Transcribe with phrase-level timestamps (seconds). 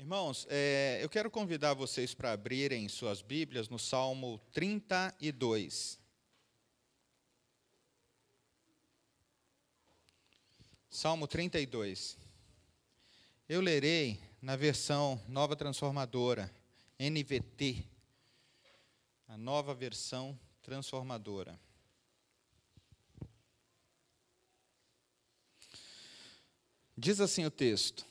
[0.00, 6.00] Irmãos, é, eu quero convidar vocês para abrirem suas Bíblias no Salmo 32.
[10.88, 12.16] Salmo 32.
[13.46, 16.50] Eu lerei na versão Nova Transformadora,
[16.98, 17.84] NVT,
[19.28, 21.60] a nova versão transformadora.
[26.96, 28.09] Diz assim o texto: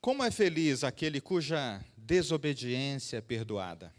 [0.00, 3.94] Como é feliz aquele cuja desobediência é perdoada,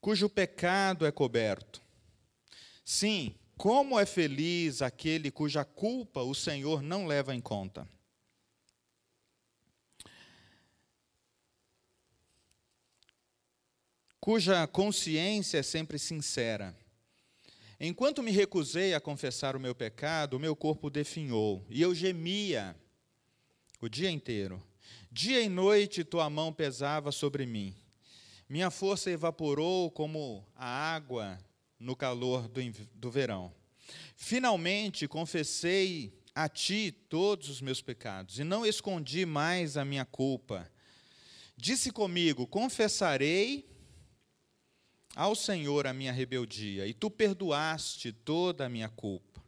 [0.00, 1.80] cujo pecado é coberto.
[2.84, 7.88] Sim, como é feliz aquele cuja culpa o Senhor não leva em conta.
[14.20, 16.76] Cuja consciência é sempre sincera.
[17.80, 22.76] Enquanto me recusei a confessar o meu pecado, o meu corpo definhou, e eu gemia
[23.80, 24.60] o dia inteiro.
[25.10, 27.74] Dia e noite tua mão pesava sobre mim.
[28.48, 31.38] Minha força evaporou como a água
[31.78, 32.60] no calor do,
[32.94, 33.52] do verão.
[34.16, 40.70] Finalmente confessei a ti todos os meus pecados e não escondi mais a minha culpa.
[41.56, 43.68] Disse comigo: Confessarei
[45.16, 49.42] ao Senhor a minha rebeldia, e tu perdoaste toda a minha culpa.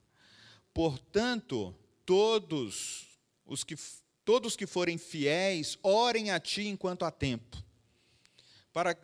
[0.74, 3.06] Portanto, todos
[3.46, 3.76] os que
[4.30, 7.60] todos que forem fiéis, orem a ti enquanto há tempo,
[8.72, 8.96] para,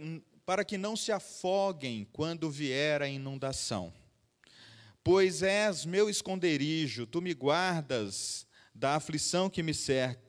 [0.44, 3.92] para que não se afoguem quando vier a inundação.
[5.02, 10.22] Pois és meu esconderijo, tu me guardas da aflição que me cerca,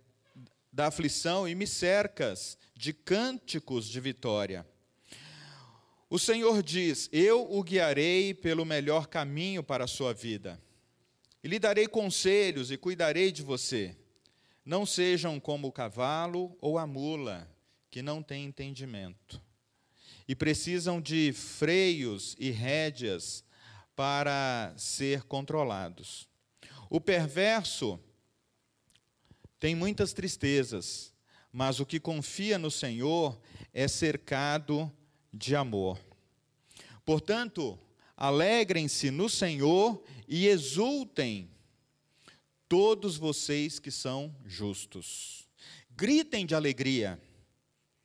[0.73, 4.67] da aflição e me cercas de cânticos de vitória.
[6.09, 10.59] O Senhor diz: Eu o guiarei pelo melhor caminho para a sua vida.
[11.43, 13.95] E lhe darei conselhos e cuidarei de você.
[14.67, 17.49] Não sejam como o cavalo ou a mula,
[17.89, 19.41] que não têm entendimento.
[20.27, 23.45] E precisam de freios e rédeas
[23.95, 26.27] para ser controlados.
[26.89, 27.97] O perverso
[29.57, 31.13] tem muitas tristezas,
[31.49, 33.39] mas o que confia no Senhor
[33.73, 34.91] é cercado
[35.33, 35.97] de amor.
[37.05, 37.79] Portanto,
[38.17, 41.49] alegrem-se no Senhor e exultem,
[42.69, 45.47] todos vocês que são justos.
[45.91, 47.19] Gritem de alegria,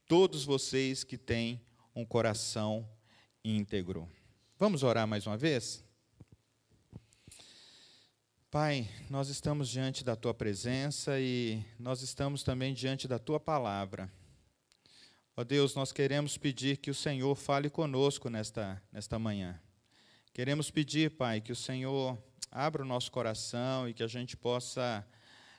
[0.08, 1.60] todos vocês que têm
[1.94, 2.88] um coração
[3.44, 4.08] íntegro.
[4.58, 5.84] Vamos orar mais uma vez?
[8.50, 14.12] Pai, nós estamos diante da tua presença e nós estamos também diante da tua palavra.
[15.34, 19.58] Ó Deus, nós queremos pedir que o Senhor fale conosco nesta, nesta manhã.
[20.34, 22.22] Queremos pedir, Pai, que o Senhor
[22.52, 25.06] abra o nosso coração e que a gente possa,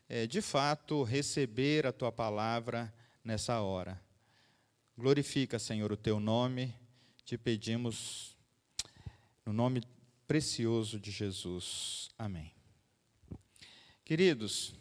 [0.08, 2.94] é, de fato, receber a Tua palavra
[3.24, 4.00] nessa hora.
[4.96, 6.72] Glorifica, Senhor, o Teu nome.
[7.26, 8.38] Te pedimos
[9.44, 9.82] no nome
[10.28, 12.12] precioso de Jesus.
[12.16, 12.54] Amém.
[14.06, 14.76] Queridos,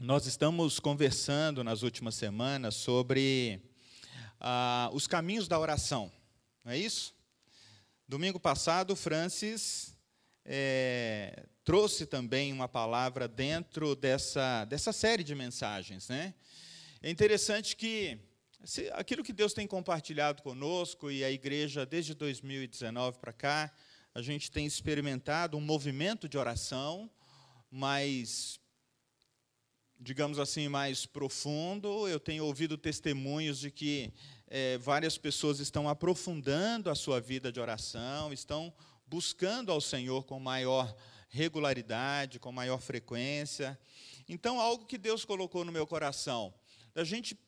[0.00, 3.60] nós estamos conversando nas últimas semanas sobre
[4.40, 6.10] ah, os caminhos da oração,
[6.64, 7.14] não é isso?
[8.08, 9.92] Domingo passado, Francis
[10.44, 16.08] é, trouxe também uma palavra dentro dessa, dessa série de mensagens.
[16.08, 16.34] Né?
[17.02, 18.18] É interessante que
[18.64, 23.72] se, aquilo que Deus tem compartilhado conosco e a igreja desde 2019 para cá,
[24.14, 27.10] a gente tem experimentado um movimento de oração
[27.70, 28.60] mais
[30.02, 32.08] digamos assim, mais profundo.
[32.08, 34.12] Eu tenho ouvido testemunhos de que
[34.48, 38.74] é, várias pessoas estão aprofundando a sua vida de oração, estão
[39.12, 40.96] buscando ao Senhor com maior
[41.28, 43.78] regularidade, com maior frequência.
[44.26, 46.54] Então, algo que Deus colocou no meu coração,
[46.94, 47.38] da gente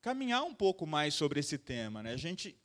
[0.00, 2.12] caminhar um pouco mais sobre esse tema, né?
[2.12, 2.56] a gente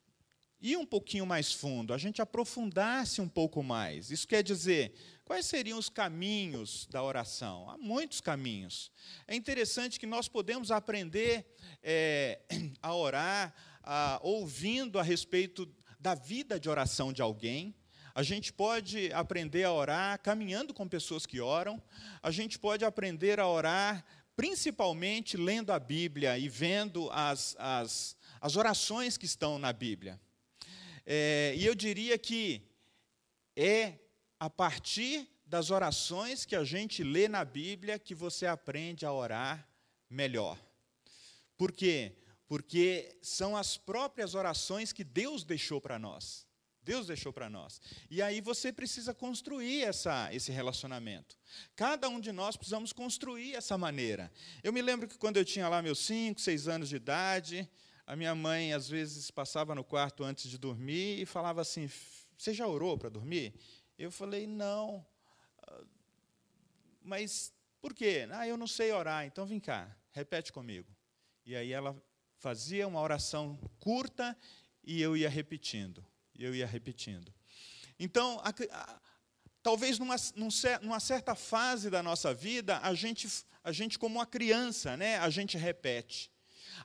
[0.61, 4.11] ir um pouquinho mais fundo, a gente aprofundasse um pouco mais.
[4.11, 4.93] Isso quer dizer,
[5.25, 7.67] quais seriam os caminhos da oração?
[7.67, 8.91] Há muitos caminhos.
[9.27, 11.47] É interessante que nós podemos aprender
[11.81, 12.39] é,
[12.79, 15.67] a orar a, ouvindo a respeito
[15.99, 17.73] da vida de oração de alguém.
[18.15, 21.81] A gente pode aprender a orar caminhando com pessoas que oram.
[22.21, 24.05] A gente pode aprender a orar
[24.35, 30.19] principalmente lendo a Bíblia e vendo as, as, as orações que estão na Bíblia.
[31.05, 32.61] É, e eu diria que
[33.55, 33.99] é
[34.39, 39.67] a partir das orações que a gente lê na Bíblia que você aprende a orar
[40.09, 40.57] melhor.
[41.57, 42.15] Por quê?
[42.47, 46.45] Porque são as próprias orações que Deus deixou para nós.
[46.83, 47.81] Deus deixou para nós.
[48.09, 51.37] E aí você precisa construir essa, esse relacionamento.
[51.75, 54.31] Cada um de nós precisamos construir essa maneira.
[54.63, 57.69] Eu me lembro que quando eu tinha lá meus 5, 6 anos de idade,
[58.05, 61.89] a minha mãe às vezes passava no quarto antes de dormir e falava assim:
[62.37, 63.53] Você já orou para dormir?
[63.97, 65.05] Eu falei: Não.
[65.61, 65.83] Ah,
[67.01, 68.27] mas por quê?
[68.31, 70.93] Ah, eu não sei orar, então vem cá, repete comigo.
[71.45, 71.95] E aí ela
[72.37, 74.37] fazia uma oração curta
[74.83, 76.05] e eu ia repetindo.
[76.35, 77.33] E eu ia repetindo.
[77.99, 79.01] Então, a, a,
[79.61, 80.15] talvez numa,
[80.81, 83.27] numa certa fase da nossa vida, a gente,
[83.63, 86.31] a gente como uma criança, né, a gente repete.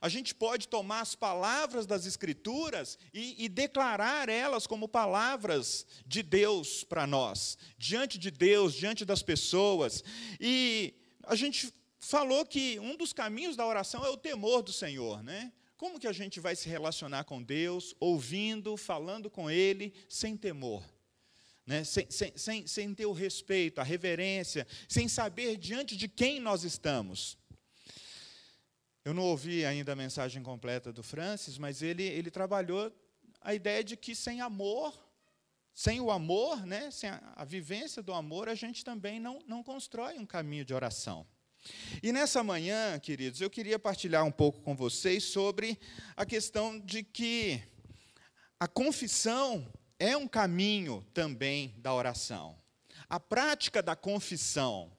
[0.01, 6.21] A gente pode tomar as palavras das Escrituras e, e declarar elas como palavras de
[6.21, 10.03] Deus para nós, diante de Deus, diante das pessoas.
[10.39, 10.93] E
[11.23, 15.51] a gente falou que um dos caminhos da oração é o temor do Senhor, né?
[15.79, 20.83] Como que a gente vai se relacionar com Deus, ouvindo, falando com Ele, sem temor?
[21.65, 21.85] Né?
[21.85, 26.65] Sem, sem, sem, sem ter o respeito, a reverência, sem saber diante de quem nós
[26.65, 27.37] estamos.
[29.05, 32.93] Eu não ouvi ainda a mensagem completa do Francis, mas ele, ele trabalhou
[33.39, 34.93] a ideia de que sem amor,
[35.73, 39.63] sem o amor, né, sem a, a vivência do amor, a gente também não, não
[39.63, 41.25] constrói um caminho de oração.
[42.01, 45.79] E nessa manhã, queridos, eu queria partilhar um pouco com vocês sobre
[46.15, 47.61] a questão de que
[48.59, 52.57] a confissão é um caminho também da oração.
[53.09, 54.91] A prática da confissão.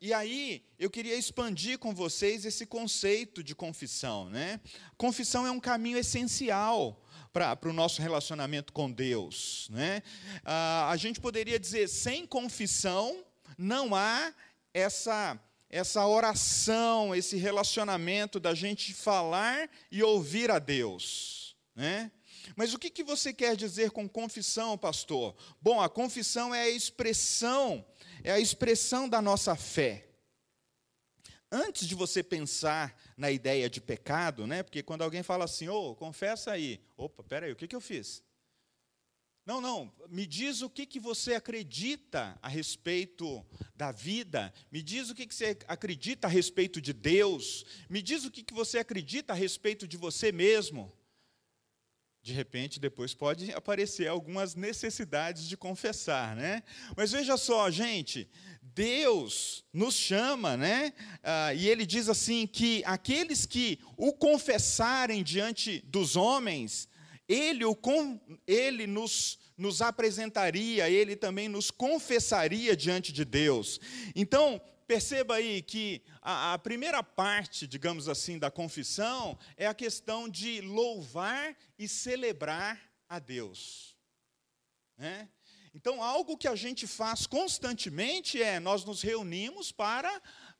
[0.00, 4.28] E aí, eu queria expandir com vocês esse conceito de confissão.
[4.28, 4.60] Né?
[4.96, 7.00] Confissão é um caminho essencial
[7.32, 9.68] para o nosso relacionamento com Deus.
[9.70, 10.02] Né?
[10.44, 13.24] Ah, a gente poderia dizer, sem confissão,
[13.56, 14.34] não há
[14.72, 15.40] essa
[15.70, 22.10] essa oração, esse relacionamento da gente falar e ouvir a Deus, né?
[22.56, 25.36] Mas o que, que você quer dizer com confissão, pastor?
[25.60, 27.86] Bom, a confissão é a expressão,
[28.24, 30.08] é a expressão da nossa fé.
[31.52, 34.62] Antes de você pensar na ideia de pecado, né?
[34.62, 37.80] Porque quando alguém fala assim, ô, oh, confessa aí, opa, peraí, o que, que eu
[37.80, 38.22] fiz?
[39.50, 43.44] Não, não, me diz o que, que você acredita a respeito
[43.74, 48.24] da vida, me diz o que, que você acredita a respeito de Deus, me diz
[48.24, 50.96] o que, que você acredita a respeito de você mesmo.
[52.22, 56.62] De repente, depois pode aparecer algumas necessidades de confessar, né?
[56.96, 58.30] Mas veja só, gente,
[58.62, 60.92] Deus nos chama, né?
[61.24, 66.88] Ah, e Ele diz assim que aqueles que o confessarem diante dos homens,
[67.28, 67.76] Ele, o,
[68.46, 73.78] ele nos nos apresentaria, ele também nos confessaria diante de Deus.
[74.16, 80.28] Então, perceba aí que a, a, primeira parte, digamos assim, da confissão é a questão
[80.28, 83.94] de louvar e celebrar a Deus.
[84.96, 85.28] Né?
[85.74, 90.10] Então, algo que a gente faz constantemente é nós nos reunimos para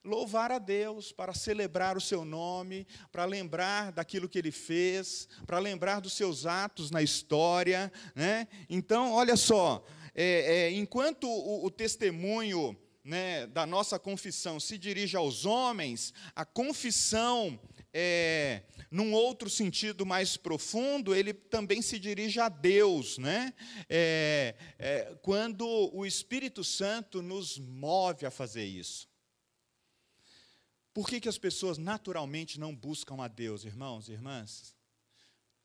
[0.04, 5.58] louvar a Deus, para celebrar o seu nome, para lembrar daquilo que ele fez, para
[5.58, 7.92] lembrar dos seus atos na história.
[8.14, 8.48] Né?
[8.68, 15.16] Então, olha só, é, é, enquanto o, o testemunho né, da nossa confissão se dirige
[15.16, 17.58] aos homens, a confissão
[17.92, 23.52] é, num outro sentido mais profundo, ele também se dirige a Deus, né?
[23.88, 29.09] É, é, quando o Espírito Santo nos move a fazer isso.
[30.92, 34.74] Por que, que as pessoas naturalmente não buscam a Deus, irmãos e irmãs?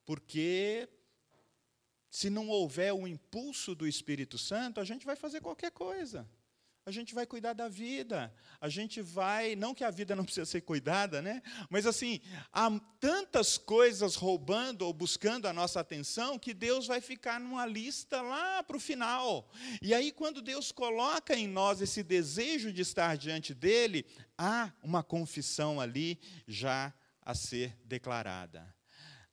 [0.05, 0.87] Porque
[2.09, 6.27] se não houver o impulso do Espírito Santo, a gente vai fazer qualquer coisa
[6.85, 10.45] a gente vai cuidar da vida, a gente vai, não que a vida não precisa
[10.45, 11.41] ser cuidada, né?
[11.67, 12.21] Mas assim,
[12.53, 18.21] há tantas coisas roubando ou buscando a nossa atenção que Deus vai ficar numa lista
[18.21, 19.49] lá para o final.
[19.81, 24.05] E aí, quando Deus coloca em nós esse desejo de estar diante dele,
[24.37, 28.74] há uma confissão ali já a ser declarada.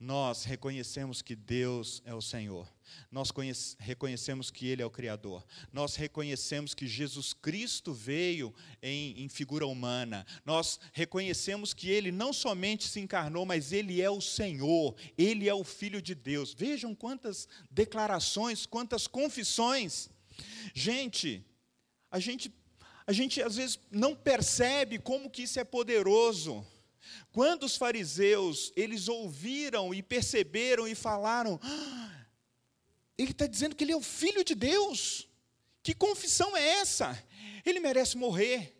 [0.03, 2.69] Nós reconhecemos que Deus é o Senhor
[3.11, 3.31] nós
[3.79, 9.67] reconhecemos que Ele é o Criador, nós reconhecemos que Jesus Cristo veio em, em figura
[9.67, 15.49] humana, nós reconhecemos que Ele não somente se encarnou, mas Ele é o Senhor, Ele
[15.49, 16.55] é o Filho de Deus.
[16.55, 20.09] Vejam quantas declarações, quantas confissões.
[20.75, 21.45] Gente,
[22.11, 22.53] a gente,
[23.07, 26.67] a gente às vezes não percebe como que isso é poderoso.
[27.33, 32.27] Quando os fariseus, eles ouviram e perceberam e falaram, ah,
[33.17, 35.29] ele está dizendo que ele é o filho de Deus.
[35.83, 37.23] Que confissão é essa?
[37.65, 38.77] Ele merece morrer.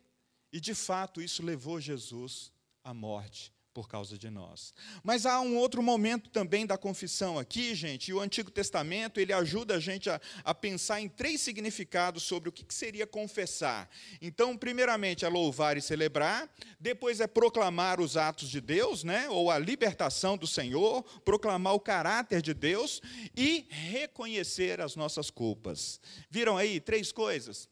[0.53, 2.53] E de fato isso levou Jesus
[2.85, 4.75] à morte, por causa de nós.
[5.03, 9.33] Mas há um outro momento também da confissão aqui, gente, e o Antigo Testamento ele
[9.33, 13.89] ajuda a gente a, a pensar em três significados sobre o que, que seria confessar.
[14.21, 19.51] Então, primeiramente é louvar e celebrar, depois é proclamar os atos de Deus, né, ou
[19.51, 23.01] a libertação do Senhor, proclamar o caráter de Deus
[23.37, 26.01] e reconhecer as nossas culpas.
[26.31, 27.69] Viram aí três coisas?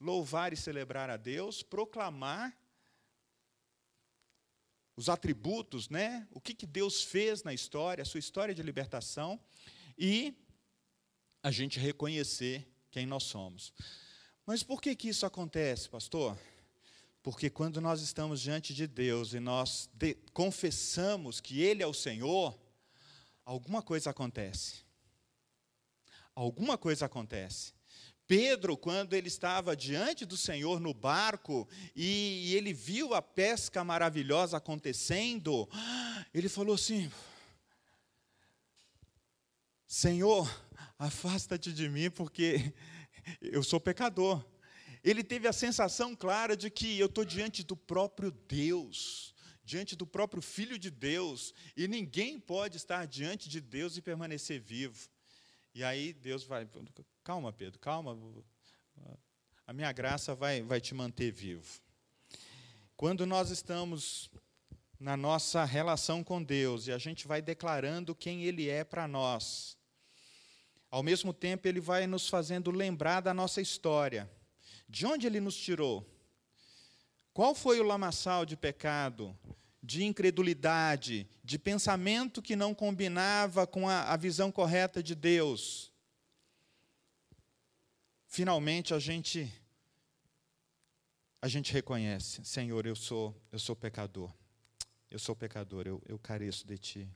[0.00, 2.54] Louvar e celebrar a Deus, proclamar
[4.96, 6.26] os atributos, né?
[6.30, 9.40] O que, que Deus fez na história, a sua história de libertação
[9.98, 10.34] e
[11.42, 13.72] a gente reconhecer quem nós somos.
[14.46, 16.38] Mas por que que isso acontece, pastor?
[17.22, 21.94] Porque quando nós estamos diante de Deus e nós de, confessamos que Ele é o
[21.94, 22.56] Senhor,
[23.44, 24.84] alguma coisa acontece.
[26.34, 27.72] Alguma coisa acontece.
[28.26, 33.84] Pedro, quando ele estava diante do Senhor no barco e, e ele viu a pesca
[33.84, 35.68] maravilhosa acontecendo,
[36.32, 37.10] ele falou assim:
[39.86, 40.48] Senhor,
[40.98, 42.72] afasta-te de mim, porque
[43.40, 44.44] eu sou pecador.
[45.02, 50.06] Ele teve a sensação clara de que eu estou diante do próprio Deus, diante do
[50.06, 55.10] próprio Filho de Deus, e ninguém pode estar diante de Deus e permanecer vivo.
[55.74, 56.66] E aí Deus vai,
[57.24, 58.18] Calma, Pedro, calma.
[59.66, 61.80] A minha graça vai, vai te manter vivo.
[62.98, 64.30] Quando nós estamos
[65.00, 69.78] na nossa relação com Deus e a gente vai declarando quem Ele é para nós,
[70.90, 74.30] ao mesmo tempo Ele vai nos fazendo lembrar da nossa história,
[74.86, 76.06] de onde Ele nos tirou,
[77.32, 79.34] qual foi o lamaçal de pecado,
[79.82, 85.93] de incredulidade, de pensamento que não combinava com a, a visão correta de Deus
[88.34, 89.48] finalmente a gente
[91.40, 94.30] a gente reconhece, Senhor, eu sou eu sou pecador.
[95.10, 97.08] Eu sou pecador, eu, eu careço de ti.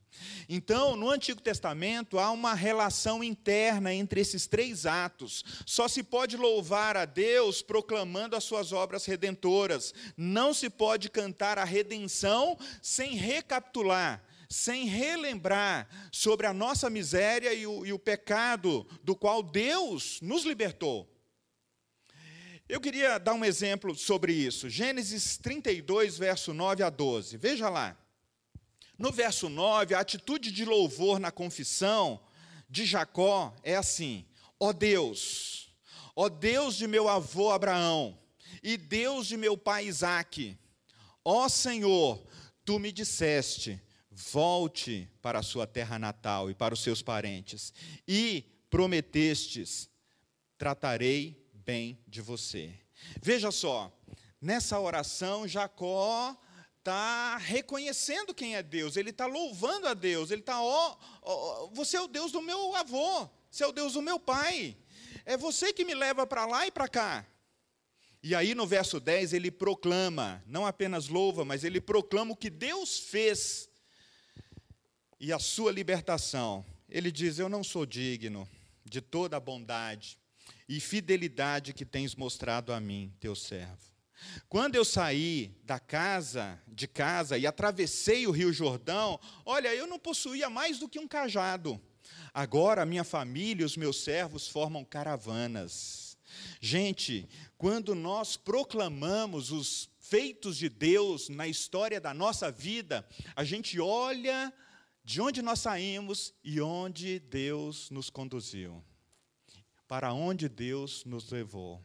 [0.49, 5.45] Então, no Antigo Testamento, há uma relação interna entre esses três atos.
[5.67, 9.93] Só se pode louvar a Deus proclamando as suas obras redentoras.
[10.17, 17.67] Não se pode cantar a redenção sem recapitular sem relembrar sobre a nossa miséria e
[17.67, 21.09] o, e o pecado do qual Deus nos libertou.
[22.69, 24.69] Eu queria dar um exemplo sobre isso.
[24.69, 27.37] Gênesis 32, verso 9 a 12.
[27.37, 27.97] Veja lá.
[28.99, 32.21] No verso 9, a atitude de louvor na confissão
[32.69, 34.27] de Jacó é assim:
[34.59, 35.73] Ó Deus,
[36.17, 38.19] ó Deus de meu avô Abraão
[38.63, 40.59] e Deus de meu pai Isaque,
[41.25, 42.23] ó Senhor,
[42.65, 43.81] tu me disseste:
[44.19, 47.73] volte para a sua terra natal e para os seus parentes,
[48.07, 49.89] e prometestes:
[50.57, 52.75] tratarei bem de você.
[53.23, 53.93] Veja só,
[54.41, 56.37] nessa oração, Jacó
[56.79, 61.97] está reconhecendo quem é Deus, ele está louvando a Deus, ele está, ó, ó, você
[61.97, 64.77] é o Deus do meu avô, você é o Deus do meu pai,
[65.25, 67.27] é você que me leva para lá e para cá.
[68.21, 72.51] E aí no verso 10 ele proclama, não apenas louva, mas ele proclama o que
[72.51, 73.68] Deus fez
[75.21, 76.65] e a sua libertação.
[76.89, 78.49] Ele diz: Eu não sou digno
[78.85, 80.19] de toda a bondade
[80.69, 83.89] e fidelidade que tens mostrado a mim, teu servo.
[84.49, 89.99] Quando eu saí da casa, de casa e atravessei o Rio Jordão, olha, eu não
[89.99, 91.81] possuía mais do que um cajado.
[92.35, 96.17] Agora minha família e os meus servos formam caravanas.
[96.61, 103.07] Gente, quando nós proclamamos os feitos de Deus na história da nossa vida,
[103.37, 104.53] a gente olha
[105.09, 108.85] de onde nós saímos e onde Deus nos conduziu,
[109.87, 111.83] para onde Deus nos levou.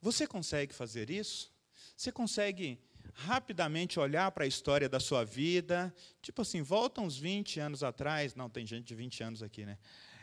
[0.00, 1.52] Você consegue fazer isso?
[1.94, 2.80] Você consegue
[3.12, 8.34] rapidamente olhar para a história da sua vida, tipo assim, volta uns 20 anos atrás,
[8.34, 9.76] não, tem gente de 20 anos aqui, né?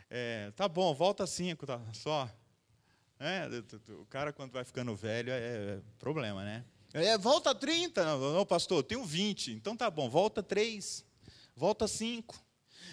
[0.10, 2.28] É, tá bom, volta 5 tá, só.
[3.20, 3.48] É,
[3.92, 6.66] o cara, quando vai ficando velho, é, é problema, né?
[6.96, 11.05] É, volta 30, não, não, pastor, eu tenho 20, então tá bom, volta 3.
[11.56, 12.44] Volta cinco.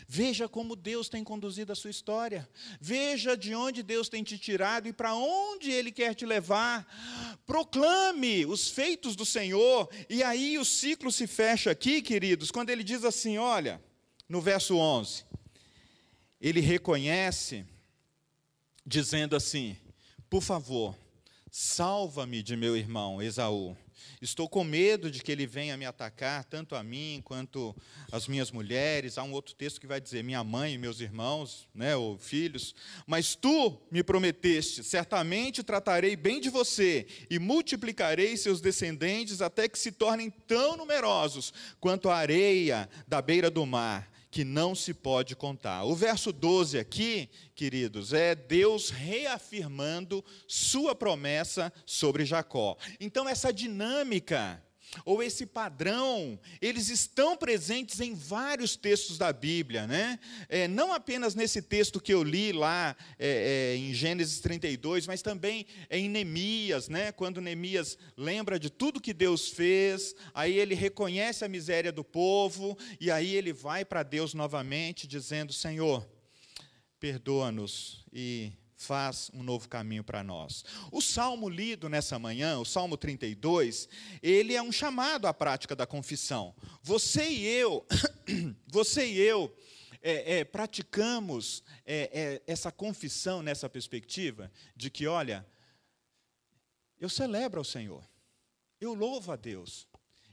[0.06, 2.48] Veja como Deus tem conduzido a sua história.
[2.80, 6.86] Veja de onde Deus tem te tirado e para onde Ele quer te levar.
[7.46, 9.88] Proclame os feitos do Senhor.
[10.08, 13.82] E aí o ciclo se fecha aqui, queridos, quando ele diz assim: olha,
[14.28, 15.24] no verso 11,
[16.40, 17.64] ele reconhece,
[18.84, 19.76] dizendo assim:
[20.28, 20.96] por favor,
[21.50, 23.76] salva-me de meu irmão Esaú,
[24.22, 27.74] Estou com medo de que ele venha me atacar, tanto a mim quanto
[28.12, 29.18] as minhas mulheres.
[29.18, 32.72] Há um outro texto que vai dizer minha mãe e meus irmãos, né, ou filhos.
[33.04, 39.76] Mas tu me prometeste: certamente tratarei bem de você e multiplicarei seus descendentes até que
[39.76, 45.36] se tornem tão numerosos quanto a areia da beira do mar que não se pode
[45.36, 45.84] contar.
[45.84, 52.78] O verso 12 aqui, queridos, é Deus reafirmando sua promessa sobre Jacó.
[52.98, 54.60] Então, essa dinâmica
[55.04, 60.18] ou esse padrão, eles estão presentes em vários textos da Bíblia, né?
[60.48, 65.22] É, não apenas nesse texto que eu li lá é, é, em Gênesis 32, mas
[65.22, 67.10] também em Neemias, né?
[67.10, 72.76] Quando Neemias lembra de tudo que Deus fez, aí ele reconhece a miséria do povo
[73.00, 76.06] e aí ele vai para Deus novamente dizendo: Senhor,
[77.00, 78.52] perdoa-nos e
[78.82, 80.64] faz um novo caminho para nós.
[80.90, 83.88] O salmo lido nessa manhã, o Salmo 32,
[84.22, 86.54] ele é um chamado à prática da confissão.
[86.82, 87.86] Você e eu,
[88.66, 89.54] você e eu,
[90.02, 95.46] é, é, praticamos é, é, essa confissão nessa perspectiva de que, olha,
[96.98, 98.04] eu celebro ao Senhor,
[98.80, 99.86] eu louvo a Deus,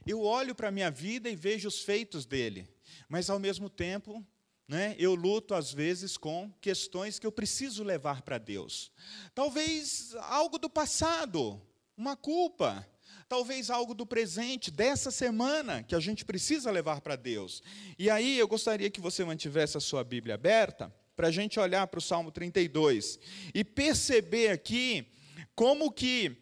[0.06, 2.68] eu olho para a minha vida e vejo os feitos dele,
[3.08, 4.26] mas ao mesmo tempo
[4.70, 8.92] né, eu luto às vezes com questões que eu preciso levar para Deus.
[9.34, 11.60] Talvez algo do passado,
[11.96, 12.86] uma culpa.
[13.28, 17.62] Talvez algo do presente, dessa semana, que a gente precisa levar para Deus.
[17.98, 21.86] E aí eu gostaria que você mantivesse a sua Bíblia aberta, para a gente olhar
[21.88, 23.18] para o Salmo 32
[23.52, 25.06] e perceber aqui
[25.54, 26.36] como que,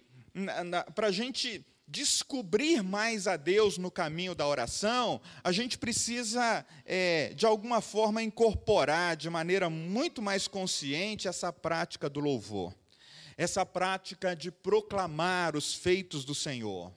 [0.94, 7.32] para a gente descobrir mais a Deus no caminho da oração, a gente precisa, é,
[7.34, 12.74] de alguma forma, incorporar de maneira muito mais consciente essa prática do louvor,
[13.38, 16.92] essa prática de proclamar os feitos do Senhor,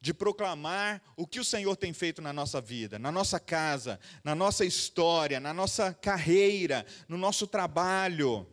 [0.00, 4.34] de proclamar o que o Senhor tem feito na nossa vida, na nossa casa, na
[4.34, 8.46] nossa história, na nossa carreira, no nosso trabalho.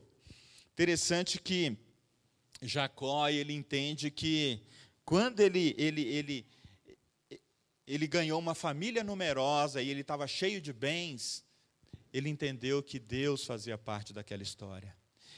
[0.74, 1.78] Interessante que
[2.62, 4.66] Jacó ele entende que
[5.08, 6.46] quando ele, ele, ele,
[7.88, 11.46] ele ganhou uma família numerosa e ele estava cheio de bens,
[12.12, 14.94] ele entendeu que Deus fazia parte daquela história.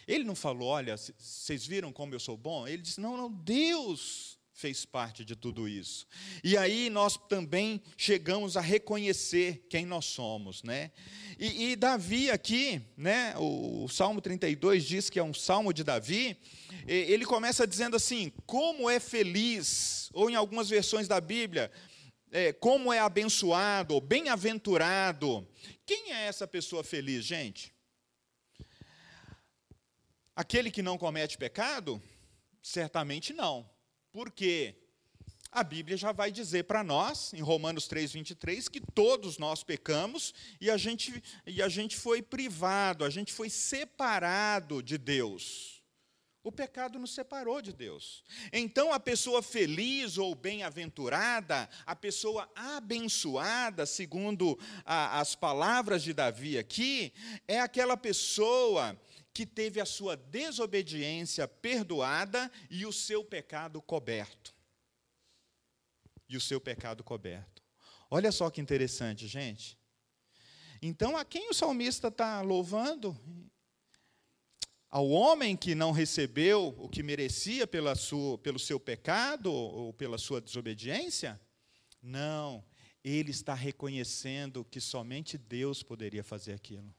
[0.08, 2.68] Ele não falou, olha, vocês viram como eu sou bom?
[2.68, 6.06] Ele disse, não, não, Deus fez parte de tudo isso.
[6.44, 10.92] E aí nós também chegamos a reconhecer quem nós somos, né?
[11.40, 13.34] E, e Davi aqui, né?
[13.38, 16.38] O, o, Salmo 32 diz que é um salmo de Davi.
[16.86, 21.72] ele começa dizendo assim: como é feliz, ou em algumas versões da Bíblia,
[22.30, 25.48] é, como é abençoado, ou bem-aventurado.
[25.86, 27.74] Quem é essa pessoa feliz, gente?
[30.36, 32.02] Aquele que não comete pecado?
[32.62, 33.79] Certamente não.
[34.12, 34.76] Porque
[35.52, 40.70] a Bíblia já vai dizer para nós, em Romanos 3:23, que todos nós pecamos e
[40.70, 45.80] a gente e a gente foi privado, a gente foi separado de Deus.
[46.42, 48.24] O pecado nos separou de Deus.
[48.54, 56.58] Então, a pessoa feliz ou bem-aventurada, a pessoa abençoada, segundo a, as palavras de Davi
[56.58, 57.12] aqui,
[57.46, 59.00] é aquela pessoa
[59.40, 64.54] que teve a sua desobediência perdoada e o seu pecado coberto.
[66.28, 67.64] E o seu pecado coberto.
[68.12, 69.78] Olha só que interessante, gente.
[70.82, 73.18] Então, a quem o salmista está louvando?
[74.90, 80.18] Ao homem que não recebeu o que merecia pela sua, pelo seu pecado ou pela
[80.18, 81.40] sua desobediência?
[82.02, 82.62] Não,
[83.02, 86.94] ele está reconhecendo que somente Deus poderia fazer aquilo.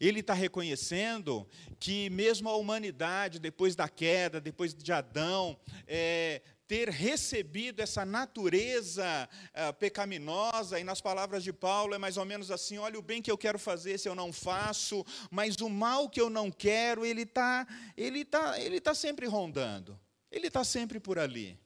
[0.00, 6.88] Ele está reconhecendo que, mesmo a humanidade, depois da queda, depois de Adão, é, ter
[6.88, 12.78] recebido essa natureza é, pecaminosa, e nas palavras de Paulo é mais ou menos assim:
[12.78, 16.20] olha, o bem que eu quero fazer, se eu não faço, mas o mal que
[16.20, 19.98] eu não quero, ele está ele tá, ele tá sempre rondando,
[20.30, 21.58] ele está sempre por ali.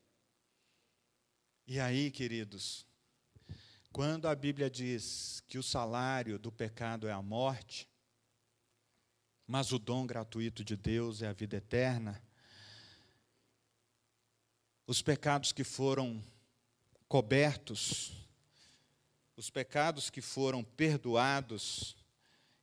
[1.66, 2.84] E aí, queridos,
[3.92, 7.89] quando a Bíblia diz que o salário do pecado é a morte,
[9.50, 12.22] mas o dom gratuito de Deus é a vida eterna.
[14.86, 16.22] Os pecados que foram
[17.08, 18.12] cobertos,
[19.36, 21.96] os pecados que foram perdoados,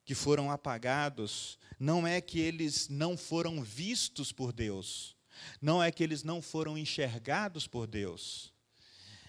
[0.05, 5.13] que foram apagados, não é que eles não foram vistos por Deus,
[5.61, 8.53] não é que eles não foram enxergados por Deus,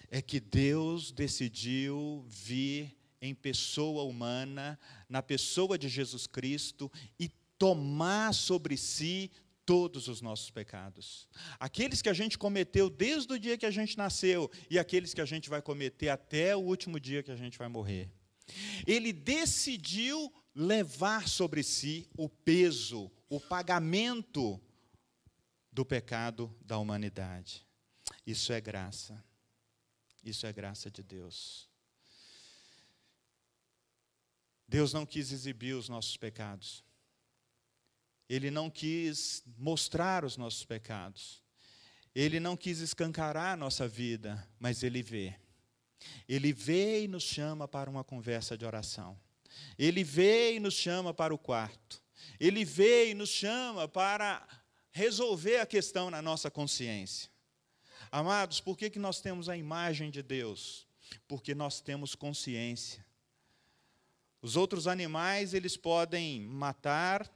[0.09, 8.33] é que Deus decidiu vir em pessoa humana, na pessoa de Jesus Cristo, e tomar
[8.33, 9.29] sobre si
[9.65, 11.27] todos os nossos pecados.
[11.59, 15.21] Aqueles que a gente cometeu desde o dia que a gente nasceu e aqueles que
[15.21, 18.09] a gente vai cometer até o último dia que a gente vai morrer.
[18.87, 24.59] Ele decidiu levar sobre si o peso, o pagamento
[25.71, 27.63] do pecado da humanidade.
[28.25, 29.23] Isso é graça.
[30.23, 31.69] Isso é graça de Deus.
[34.67, 36.83] Deus não quis exibir os nossos pecados.
[38.29, 41.43] Ele não quis mostrar os nossos pecados.
[42.13, 45.35] Ele não quis escancarar a nossa vida, mas ele vê.
[46.27, 49.19] Ele vê e nos chama para uma conversa de oração.
[49.77, 52.01] Ele vê e nos chama para o quarto.
[52.39, 54.47] Ele vê e nos chama para
[54.91, 57.29] resolver a questão na nossa consciência.
[58.11, 60.87] Amados, por que, que nós temos a imagem de Deus?
[61.27, 63.05] Porque nós temos consciência.
[64.41, 67.29] Os outros animais, eles podem matar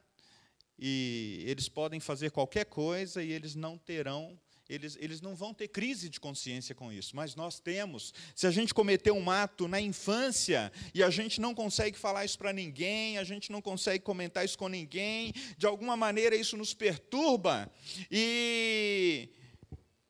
[0.86, 4.38] e eles podem fazer qualquer coisa e eles não terão
[4.70, 8.14] eles, eles não vão ter crise de consciência com isso, mas nós temos.
[8.34, 12.38] Se a gente cometeu um ato na infância e a gente não consegue falar isso
[12.38, 16.74] para ninguém, a gente não consegue comentar isso com ninguém, de alguma maneira isso nos
[16.74, 17.72] perturba
[18.10, 19.30] e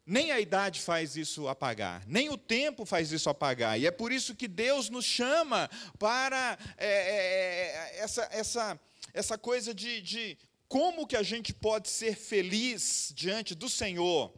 [0.05, 3.79] nem a idade faz isso apagar, nem o tempo faz isso apagar.
[3.79, 8.79] E é por isso que Deus nos chama para é, é, é essa, essa,
[9.13, 14.33] essa coisa de, de como que a gente pode ser feliz diante do Senhor?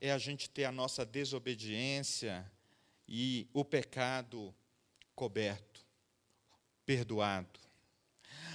[0.00, 2.50] É a gente ter a nossa desobediência
[3.08, 4.54] e o pecado
[5.14, 5.84] coberto,
[6.86, 7.58] perdoado.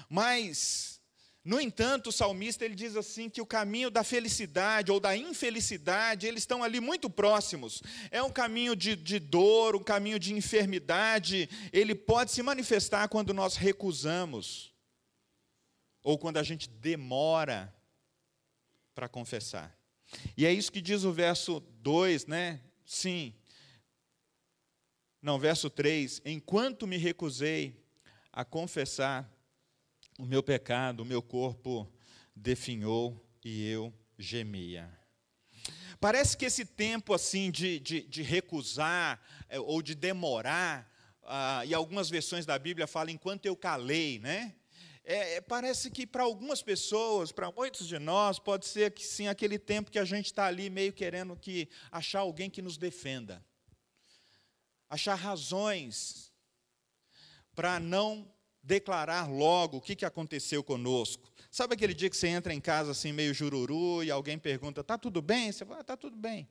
[0.08, 1.02] Mas,
[1.44, 6.28] no entanto, o salmista ele diz assim que o caminho da felicidade ou da infelicidade,
[6.28, 7.82] eles estão ali muito próximos.
[8.12, 13.34] É um caminho de, de dor, um caminho de enfermidade, ele pode se manifestar quando
[13.34, 14.73] nós recusamos
[16.04, 17.74] ou quando a gente demora
[18.94, 19.76] para confessar.
[20.38, 22.62] E é isso que diz o verso 2, né?
[22.86, 23.34] Sim.
[25.22, 27.82] Não, verso 3: Enquanto me recusei
[28.32, 29.32] a confessar
[30.20, 31.92] o meu pecado, o meu corpo
[32.36, 34.92] definhou e eu gemia.
[36.00, 40.92] Parece que esse tempo assim de, de, de recusar é, ou de demorar,
[41.24, 44.54] ah, e algumas versões da Bíblia falam enquanto eu calei, né?
[45.06, 49.28] É, é, parece que para algumas pessoas, para muitos de nós, pode ser que sim,
[49.28, 53.44] aquele tempo que a gente está ali meio querendo que achar alguém que nos defenda,
[54.90, 56.32] achar razões
[57.54, 58.32] para não
[58.64, 61.30] declarar logo o que, que aconteceu conosco.
[61.52, 64.98] Sabe aquele dia que você entra em casa assim meio jururu e alguém pergunta, está
[64.98, 65.52] tudo bem?
[65.52, 66.48] Você fala, ah, tudo bem.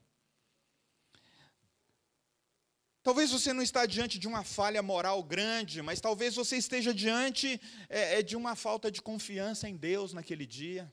[3.02, 7.60] Talvez você não está diante de uma falha moral grande, mas talvez você esteja diante
[7.88, 10.92] é, é, de uma falta de confiança em Deus naquele dia.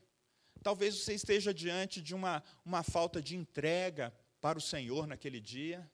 [0.60, 5.88] Talvez você esteja diante de uma, uma falta de entrega para o Senhor naquele dia.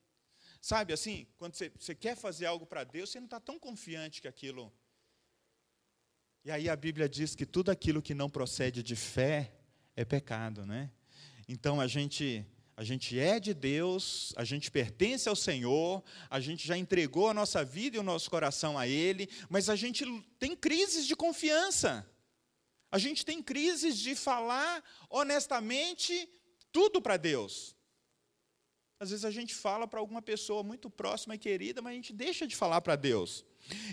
[0.59, 4.19] Sabe, assim, quando você, você quer fazer algo para Deus, você não está tão confiante
[4.19, 4.73] que aquilo.
[6.43, 9.53] E aí a Bíblia diz que tudo aquilo que não procede de fé
[9.95, 10.91] é pecado, né?
[11.47, 12.43] Então a gente
[12.79, 17.33] a gente é de Deus, a gente pertence ao Senhor, a gente já entregou a
[17.33, 20.05] nossa vida e o nosso coração a Ele, mas a gente
[20.37, 22.07] tem crises de confiança.
[22.91, 26.29] A gente tem crises de falar honestamente
[26.71, 27.75] tudo para Deus.
[28.99, 32.13] Às vezes a gente fala para alguma pessoa muito próxima e querida, mas a gente
[32.13, 33.43] deixa de falar para Deus.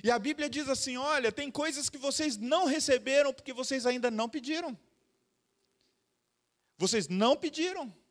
[0.03, 4.11] E a Bíblia diz assim: olha, tem coisas que vocês não receberam porque vocês ainda
[4.11, 4.79] não pediram.
[6.77, 8.04] Vocês não pediram.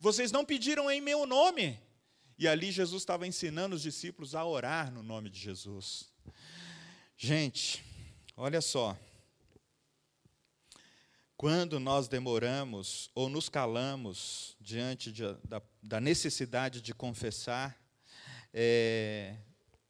[0.00, 1.78] Vocês não pediram em meu nome.
[2.38, 6.10] E ali Jesus estava ensinando os discípulos a orar no nome de Jesus.
[7.14, 7.84] Gente,
[8.34, 8.98] olha só.
[11.36, 17.78] Quando nós demoramos ou nos calamos diante de, da, da, necessidade de confessar,
[18.54, 19.36] é,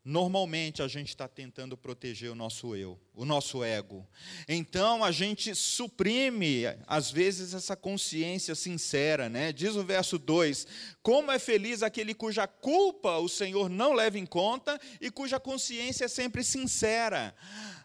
[0.03, 4.09] Normalmente a gente está tentando proteger o nosso eu, o nosso ego.
[4.49, 9.29] Então a gente suprime, às vezes, essa consciência sincera.
[9.29, 9.53] Né?
[9.53, 10.67] Diz o verso 2:
[11.03, 16.07] Como é feliz aquele cuja culpa o Senhor não leva em conta e cuja consciência
[16.07, 17.35] é sempre sincera.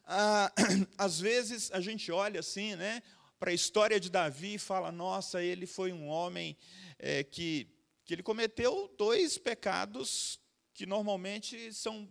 [0.06, 0.54] Ah,
[0.97, 3.04] às vezes a gente olha assim, né,
[3.38, 6.56] para a história de Davi e fala: nossa, ele foi um homem
[6.97, 7.67] é, que,
[8.06, 10.39] que ele cometeu dois pecados
[10.75, 12.07] que normalmente são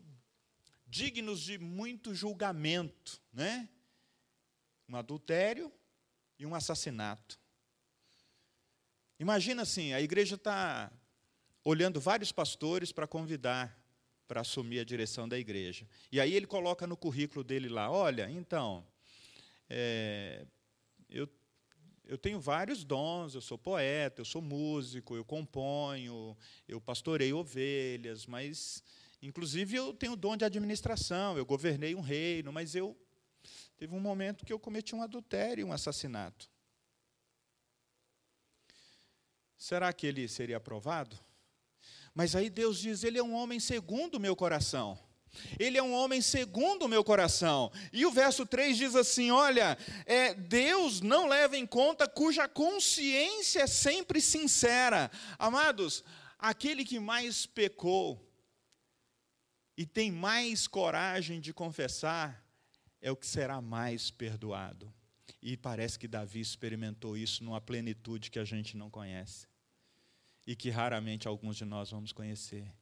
[0.87, 3.69] dignos de muito julgamento, né?
[4.89, 5.71] Um adultério
[6.39, 7.39] e um assassinato.
[9.21, 10.91] Imagina assim, a igreja está
[11.63, 13.79] olhando vários pastores para convidar
[14.27, 15.87] para assumir a direção da igreja.
[16.11, 18.83] E aí ele coloca no currículo dele lá, olha, então,
[19.69, 20.47] é,
[21.11, 21.29] eu
[22.07, 26.37] eu tenho vários dons, eu sou poeta, eu sou músico, eu componho,
[26.69, 28.83] eu pastorei ovelhas, mas
[29.23, 32.97] inclusive eu tenho dom de administração, eu governei um reino, mas eu
[33.77, 36.51] teve um momento que eu cometi um adultério, um assassinato.
[39.57, 41.19] Será que ele seria aprovado?
[42.15, 44.99] Mas aí Deus diz: ele é um homem segundo o meu coração.
[45.59, 47.71] Ele é um homem segundo o meu coração.
[47.93, 53.63] E o verso 3 diz assim: Olha, é, Deus não leva em conta cuja consciência
[53.63, 55.11] é sempre sincera.
[55.39, 56.05] Amados,
[56.39, 58.21] aquele que mais pecou
[59.77, 62.45] e tem mais coragem de confessar
[63.01, 64.93] é o que será mais perdoado.
[65.43, 69.47] E parece que Davi experimentou isso numa plenitude que a gente não conhece
[70.47, 72.73] e que raramente alguns de nós vamos conhecer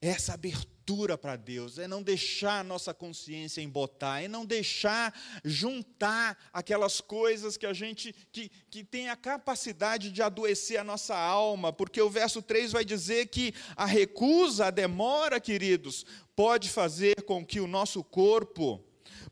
[0.00, 5.12] essa abertura para Deus, é não deixar a nossa consciência embotar, é não deixar
[5.44, 11.16] juntar aquelas coisas que a gente que, que tem a capacidade de adoecer a nossa
[11.16, 16.06] alma, porque o verso 3 vai dizer que a recusa, a demora, queridos,
[16.36, 18.82] pode fazer com que o nosso corpo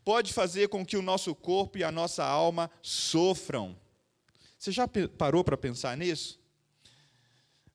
[0.05, 3.76] pode fazer com que o nosso corpo e a nossa alma sofram.
[4.59, 6.40] Você já parou para pensar nisso?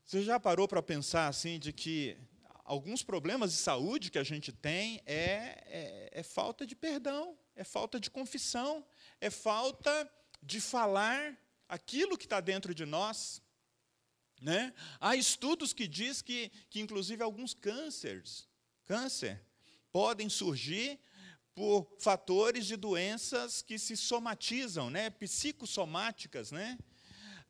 [0.05, 2.17] Você já parou para pensar assim de que
[2.63, 7.63] alguns problemas de saúde que a gente tem é, é, é falta de perdão, é
[7.63, 8.85] falta de confissão,
[9.19, 10.09] é falta
[10.41, 13.41] de falar aquilo que está dentro de nós.
[14.41, 14.73] Né?
[14.99, 18.47] Há estudos que diz que, que inclusive alguns cânceres,
[18.85, 19.39] câncer,
[19.91, 20.99] podem surgir
[21.53, 25.09] por fatores de doenças que se somatizam, né?
[25.09, 26.77] psicossomáticas, né?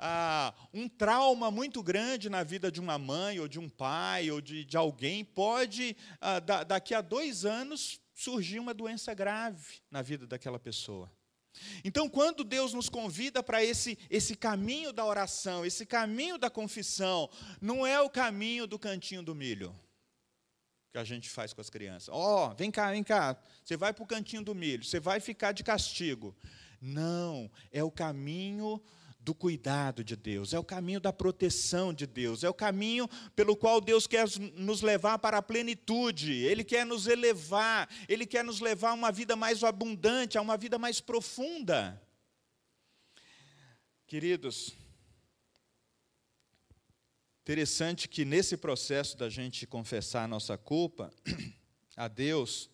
[0.01, 4.41] Ah, um trauma muito grande na vida de uma mãe, ou de um pai, ou
[4.41, 10.01] de, de alguém, pode, ah, da, daqui a dois anos, surgir uma doença grave na
[10.01, 11.11] vida daquela pessoa.
[11.83, 17.29] Então, quando Deus nos convida para esse, esse caminho da oração, esse caminho da confissão,
[17.61, 19.75] não é o caminho do cantinho do milho
[20.91, 22.09] que a gente faz com as crianças.
[22.09, 23.37] Ó, oh, vem cá, vem cá.
[23.63, 26.35] Você vai para o cantinho do milho, você vai ficar de castigo.
[26.81, 28.81] Não, é o caminho
[29.23, 33.55] do cuidado de Deus, é o caminho da proteção de Deus, é o caminho pelo
[33.55, 38.59] qual Deus quer nos levar para a plenitude, Ele quer nos elevar, Ele quer nos
[38.59, 42.01] levar a uma vida mais abundante, a uma vida mais profunda.
[44.07, 44.73] Queridos,
[47.43, 51.13] interessante que nesse processo da gente confessar a nossa culpa
[51.95, 52.70] a Deus,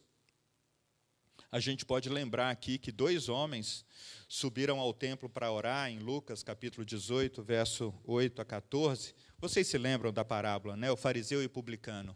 [1.52, 3.86] a gente pode lembrar aqui que dois homens
[4.28, 9.16] subiram ao templo para orar, em Lucas capítulo 18, verso 8 a 14.
[9.40, 10.92] Vocês se lembram da parábola, né?
[10.92, 12.16] O fariseu e o publicano.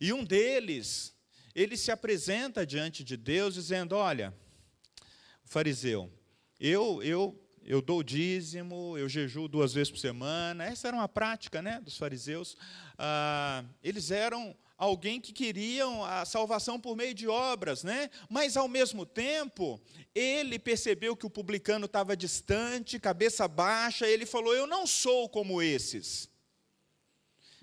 [0.00, 1.14] E um deles,
[1.54, 4.34] ele se apresenta diante de Deus dizendo: Olha,
[5.44, 6.10] fariseu,
[6.58, 10.64] eu, eu, eu dou dízimo, eu jejuo duas vezes por semana.
[10.64, 12.56] Essa era uma prática né, dos fariseus.
[12.96, 18.08] Ah, eles eram alguém que queriam a salvação por meio de obras, né?
[18.30, 19.78] Mas ao mesmo tempo,
[20.14, 25.60] ele percebeu que o publicano estava distante, cabeça baixa, ele falou: "Eu não sou como
[25.60, 26.30] esses".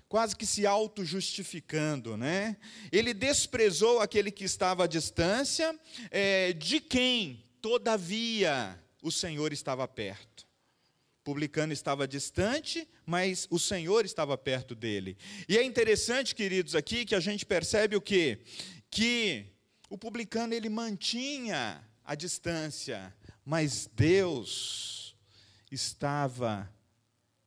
[0.08, 2.56] Quase que se auto-justificando, né?
[2.91, 5.77] Ele desprezou aquele que estava à distância,
[6.10, 10.47] é, de quem, todavia, o Senhor estava perto
[11.28, 15.18] publicano estava distante, mas o Senhor estava perto dele.
[15.50, 18.40] E é interessante, queridos, aqui que a gente percebe o quê?
[18.90, 19.46] Que
[19.90, 23.13] o publicano ele mantinha a distância,
[23.44, 25.18] mas Deus
[25.70, 26.74] estava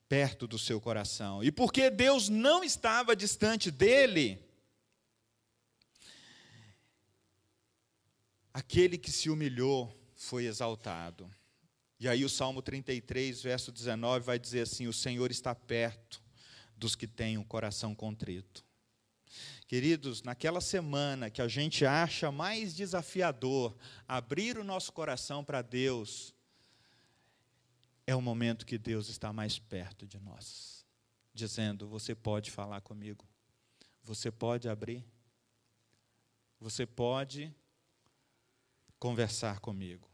[0.07, 1.43] perto do seu coração.
[1.43, 4.45] E porque Deus não estava distante dele,
[8.53, 11.35] aquele que se humilhou foi exaltado.
[12.01, 16.23] E aí o Salmo 33, verso 19 vai dizer assim: "O Senhor está perto
[16.75, 18.65] dos que têm o um coração contrito".
[19.69, 23.77] Queridos, naquela semana que a gente acha mais desafiador
[24.09, 26.35] abrir o nosso coração para Deus,
[28.05, 30.85] é o momento que Deus está mais perto de nós,
[31.33, 33.25] dizendo: Você pode falar comigo,
[34.03, 35.05] você pode abrir,
[36.59, 37.55] você pode
[38.99, 40.10] conversar comigo.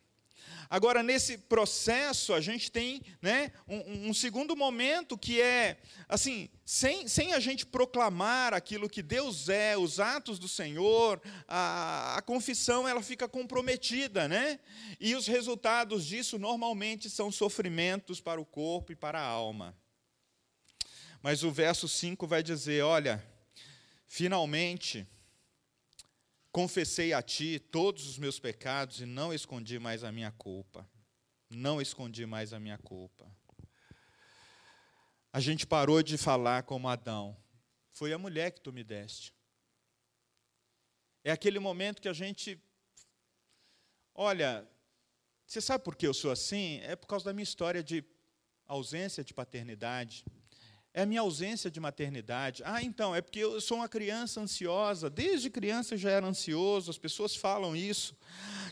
[0.69, 5.79] Agora, nesse processo, a gente tem né, um, um, segundo momento que é,
[6.09, 12.17] assim, sem, sem a gente proclamar aquilo que Deus é, os atos do Senhor, a,
[12.17, 14.59] a confissão ela fica comprometida, né?
[14.99, 19.77] E os resultados disso normalmente são sofrimentos para o corpo e para a alma.
[21.23, 23.25] Mas o verso 5 vai dizer: olha,
[24.07, 25.07] finalmente
[26.57, 30.89] Confessei a ti todos os meus pecados e não escondi mais a minha culpa.
[31.51, 33.31] Não escondi mais a minha culpa.
[35.31, 37.37] A gente parou de falar como Adão.
[37.93, 39.35] Foi a mulher que tu me deste.
[41.23, 42.59] É aquele momento que a gente.
[44.15, 44.67] Olha,
[45.47, 46.81] você sabe por que eu sou assim?
[46.85, 48.03] É por causa da minha história de
[48.67, 50.25] ausência de paternidade.
[50.97, 52.63] É a minha ausência de maternidade.
[52.65, 55.11] Ah, então, é porque eu sou uma criança ansiosa.
[55.11, 58.17] Desde criança eu já era ansioso, as pessoas falam isso.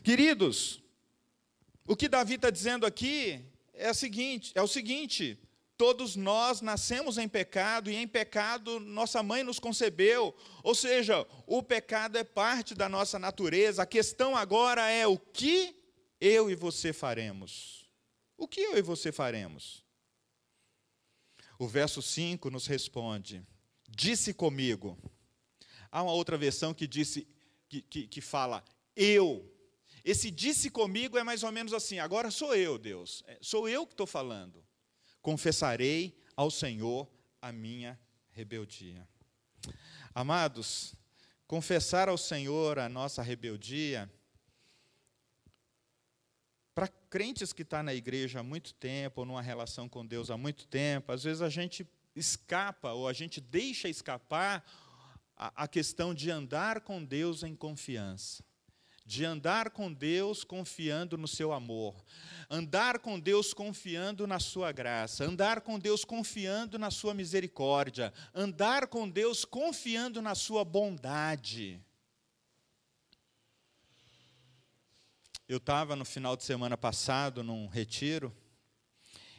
[0.03, 0.83] Queridos,
[1.87, 5.39] o que Davi está dizendo aqui é, o seguinte, é o seguinte:
[5.77, 10.35] todos nós nascemos em pecado e em pecado nossa mãe nos concebeu.
[10.63, 13.83] Ou seja, o pecado é parte da nossa natureza.
[13.83, 15.77] A questão agora é o que
[16.19, 17.85] eu e você faremos.
[18.35, 19.84] O que eu e você faremos?
[21.59, 23.43] O verso 5 nos responde:
[23.89, 24.99] Disse comigo.
[25.91, 27.27] Há uma outra versão que disse
[27.69, 28.65] que, que, que fala
[28.97, 29.55] eu
[30.05, 33.87] esse disse comigo é mais ou menos assim: agora sou eu, Deus, é, sou eu
[33.87, 34.63] que estou falando.
[35.23, 37.99] Confessarei ao Senhor a minha
[38.31, 39.09] rebeldia.
[40.15, 40.95] Amados,
[41.47, 44.13] confessar ao Senhor a nossa rebeldia,
[47.15, 50.37] crentes que estão tá na igreja há muito tempo, ou numa relação com Deus há
[50.37, 54.65] muito tempo, às vezes a gente escapa, ou a gente deixa escapar
[55.37, 58.43] a, a questão de andar com Deus em confiança
[59.07, 61.95] de andar com Deus confiando no seu amor,
[62.49, 68.87] andar com Deus confiando na sua graça, andar com Deus confiando na sua misericórdia, andar
[68.87, 71.79] com Deus confiando na sua bondade.
[75.47, 78.35] Eu estava no final de semana passado num retiro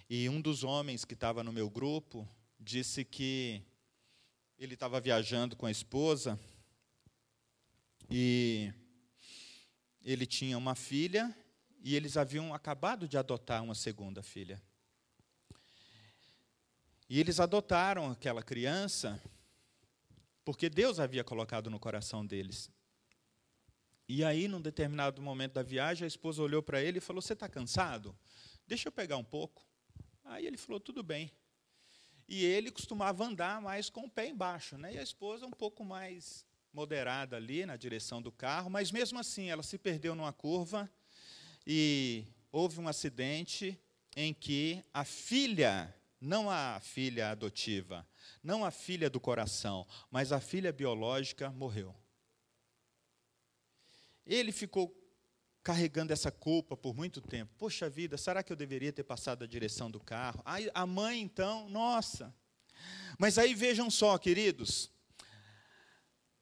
[0.08, 3.64] e um dos homens que estava no meu grupo disse que
[4.56, 6.40] ele estava viajando com a esposa
[8.08, 8.72] e
[10.04, 11.36] ele tinha uma filha
[11.82, 14.62] e eles haviam acabado de adotar uma segunda filha.
[17.10, 19.20] E eles adotaram aquela criança
[20.44, 22.70] porque Deus havia colocado no coração deles.
[24.08, 27.34] E aí, num determinado momento da viagem, a esposa olhou para ele e falou: Você
[27.34, 28.16] está cansado?
[28.68, 29.66] Deixa eu pegar um pouco.
[30.24, 31.32] Aí ele falou: Tudo bem.
[32.28, 34.96] E ele costumava andar mais com o pé embaixo, né?
[34.96, 39.50] e a esposa um pouco mais moderada ali na direção do carro, mas mesmo assim
[39.50, 40.90] ela se perdeu numa curva
[41.66, 43.80] e houve um acidente
[44.16, 48.06] em que a filha, não a filha adotiva,
[48.42, 51.96] não a filha do coração, mas a filha biológica morreu.
[54.26, 54.94] Ele ficou
[55.64, 57.54] carregando essa culpa por muito tempo.
[57.58, 60.42] Poxa vida, será que eu deveria ter passado a direção do carro?
[60.74, 62.34] a mãe, então, nossa.
[63.18, 64.92] Mas aí vejam só, queridos,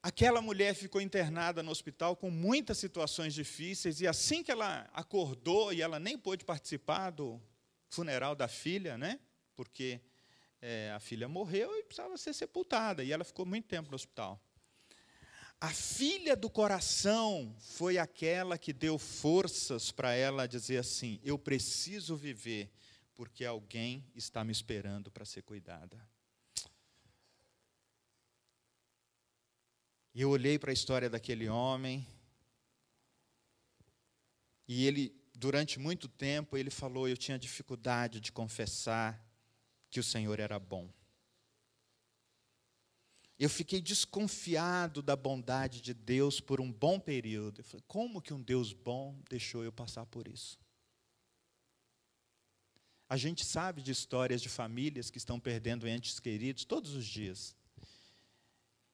[0.06, 5.72] Aquela mulher ficou internada no hospital com muitas situações difíceis, e assim que ela acordou,
[5.72, 7.40] e ela nem pôde participar do
[7.88, 9.18] funeral da filha, né?
[9.56, 10.00] porque
[10.60, 14.38] é, a filha morreu e precisava ser sepultada, e ela ficou muito tempo no hospital.
[15.64, 22.14] A filha do coração foi aquela que deu forças para ela dizer assim: Eu preciso
[22.16, 22.70] viver,
[23.14, 25.96] porque alguém está me esperando para ser cuidada.
[30.14, 32.06] E eu olhei para a história daquele homem,
[34.68, 39.18] e ele, durante muito tempo, ele falou: eu tinha dificuldade de confessar
[39.88, 40.92] que o Senhor era bom.
[43.38, 47.60] Eu fiquei desconfiado da bondade de Deus por um bom período.
[47.60, 50.58] Eu falei, como que um Deus bom deixou eu passar por isso?
[53.08, 57.56] A gente sabe de histórias de famílias que estão perdendo entes queridos todos os dias.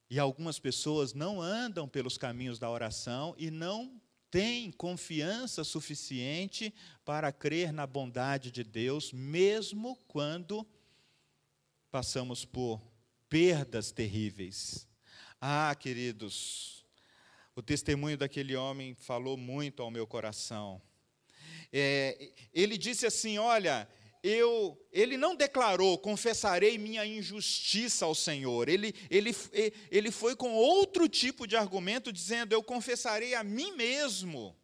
[0.08, 4.00] E algumas pessoas não andam pelos caminhos da oração e não
[4.30, 6.74] têm confiança suficiente
[7.04, 10.66] para crer na bondade de Deus, mesmo quando
[11.90, 12.80] passamos por
[13.30, 14.86] perdas terríveis.
[15.40, 16.84] Ah, queridos,
[17.54, 20.82] o testemunho daquele homem falou muito ao meu coração.
[21.72, 23.88] É, ele disse assim: Olha,
[24.22, 28.68] eu, ele não declarou, confessarei minha injustiça ao Senhor.
[28.68, 29.34] Ele, ele,
[29.90, 34.54] ele foi com outro tipo de argumento, dizendo: Eu confessarei a mim mesmo.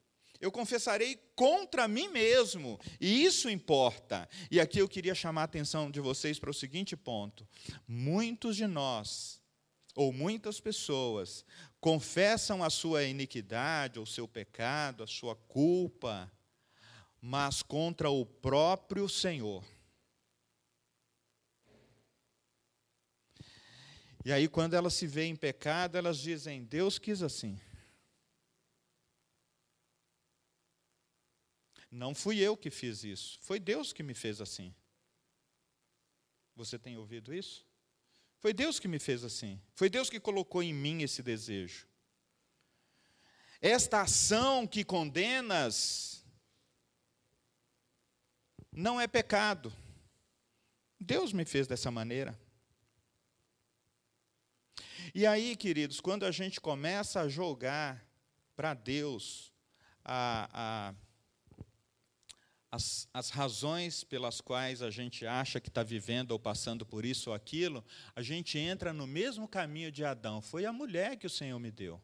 [0.40, 2.78] Eu confessarei contra mim mesmo.
[3.00, 4.28] E isso importa.
[4.50, 7.46] E aqui eu queria chamar a atenção de vocês para o seguinte ponto:
[7.86, 9.40] muitos de nós,
[9.94, 11.44] ou muitas pessoas,
[11.80, 16.30] confessam a sua iniquidade, o seu pecado, a sua culpa,
[17.20, 19.64] mas contra o próprio Senhor.
[24.24, 27.60] E aí, quando elas se veem em pecado, elas dizem: Deus quis assim.
[31.96, 34.74] Não fui eu que fiz isso, foi Deus que me fez assim.
[36.54, 37.66] Você tem ouvido isso?
[38.38, 39.58] Foi Deus que me fez assim.
[39.74, 41.88] Foi Deus que colocou em mim esse desejo.
[43.62, 46.22] Esta ação que condenas
[48.70, 49.72] não é pecado.
[51.00, 52.38] Deus me fez dessa maneira.
[55.14, 58.06] E aí, queridos, quando a gente começa a jogar
[58.54, 59.50] para Deus
[60.04, 61.05] a, a,
[62.76, 67.30] as, as razões pelas quais a gente acha que está vivendo ou passando por isso
[67.30, 70.40] ou aquilo, a gente entra no mesmo caminho de Adão.
[70.40, 72.00] Foi a mulher que o Senhor me deu.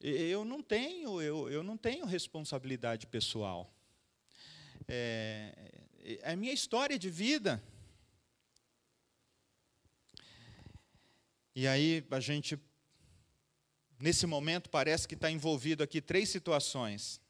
[0.00, 3.72] Eu não tenho, eu, eu não tenho responsabilidade pessoal.
[4.88, 7.62] É, é a minha história de vida.
[11.54, 12.58] E aí a gente,
[14.00, 17.21] nesse momento, parece que está envolvido aqui três situações,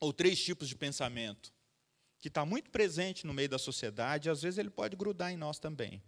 [0.00, 1.52] ou três tipos de pensamento,
[2.18, 5.36] que está muito presente no meio da sociedade, e às vezes ele pode grudar em
[5.36, 6.02] nós também.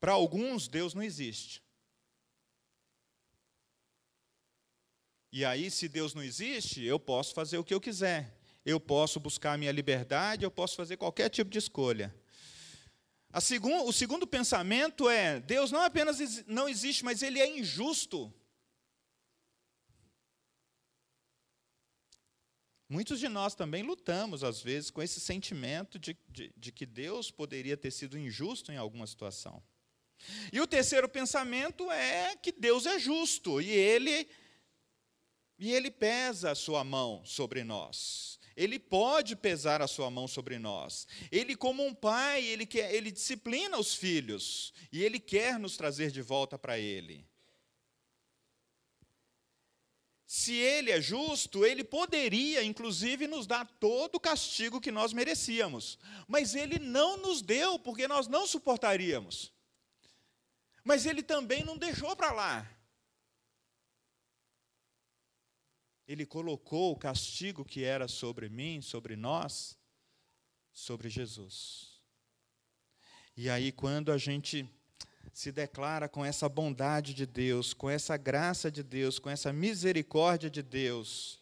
[0.00, 1.62] Para alguns, Deus não existe.
[5.30, 8.34] E aí, se Deus não existe, eu posso fazer o que eu quiser.
[8.64, 12.14] Eu posso buscar a minha liberdade, eu posso fazer qualquer tipo de escolha.
[13.40, 18.32] Segun, o segundo pensamento é: Deus não apenas não existe, mas ele é injusto.
[22.88, 27.30] Muitos de nós também lutamos, às vezes, com esse sentimento de, de, de, que Deus
[27.30, 29.62] poderia ter sido injusto em alguma situação.
[30.52, 34.26] E o terceiro pensamento é que Deus é justo e Ele,
[35.58, 38.38] e ele pesa a sua mão sobre nós.
[38.56, 41.06] Ele pode pesar a sua mão sobre nós.
[41.30, 46.10] Ele, como um pai, ele, quer, ele disciplina os filhos e ele quer nos trazer
[46.10, 47.24] de volta para ele.
[50.30, 55.98] Se ele é justo, ele poderia, inclusive, nos dar todo o castigo que nós merecíamos.
[56.28, 59.50] Mas ele não nos deu, porque nós não suportaríamos.
[60.84, 62.70] Mas ele também não deixou para lá.
[66.06, 69.78] Ele colocou o castigo que era sobre mim, sobre nós,
[70.74, 72.02] sobre Jesus.
[73.34, 74.68] E aí, quando a gente
[75.32, 80.50] se declara com essa bondade de Deus, com essa graça de Deus, com essa misericórdia
[80.50, 81.40] de Deus,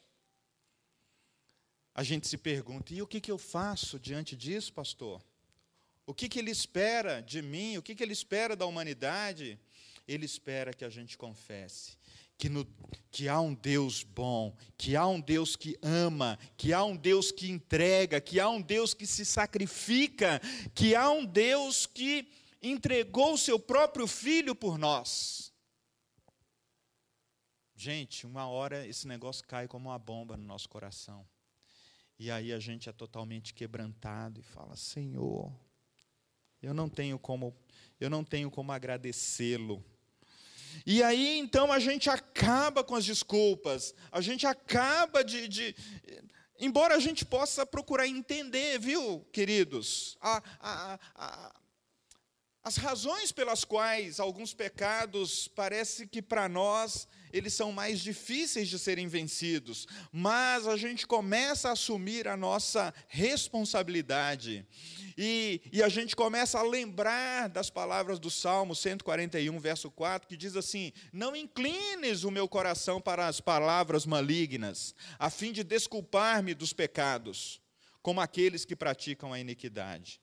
[1.95, 5.22] a gente se pergunta: e o que, que eu faço diante disso, pastor?
[6.07, 7.79] O que, que ele espera de mim?
[7.79, 9.59] O que, que ele espera da humanidade?
[10.07, 11.97] Ele espera que a gente confesse
[12.39, 12.66] que, no,
[13.11, 17.33] que há um Deus bom, que há um Deus que ama, que há um Deus
[17.33, 20.41] que entrega, que há um Deus que se sacrifica,
[20.74, 22.29] que há um Deus que
[22.62, 25.52] entregou o seu próprio filho por nós.
[27.74, 31.26] Gente, uma hora esse negócio cai como uma bomba no nosso coração.
[32.18, 35.52] E aí a gente é totalmente quebrantado e fala: Senhor,
[36.62, 37.54] eu não tenho como,
[38.00, 39.84] eu não tenho como agradecê-lo
[40.84, 45.46] e aí então a gente acaba com as desculpas, a gente acaba de.
[45.48, 45.76] de
[46.59, 51.61] embora a gente possa procurar entender, viu, queridos, a, a, a,
[52.67, 58.77] as razões pelas quais alguns pecados parece que para nós eles são mais difíceis de
[58.77, 64.67] serem vencidos, mas a gente começa a assumir a nossa responsabilidade.
[65.17, 70.37] E, e, a gente começa a lembrar das palavras do Salmo 141, verso 4, que
[70.37, 76.53] diz assim: Não inclines o meu coração para as palavras malignas, a fim de desculpar-me
[76.53, 77.61] dos pecados,
[78.03, 80.21] como aqueles que praticam a iniquidade.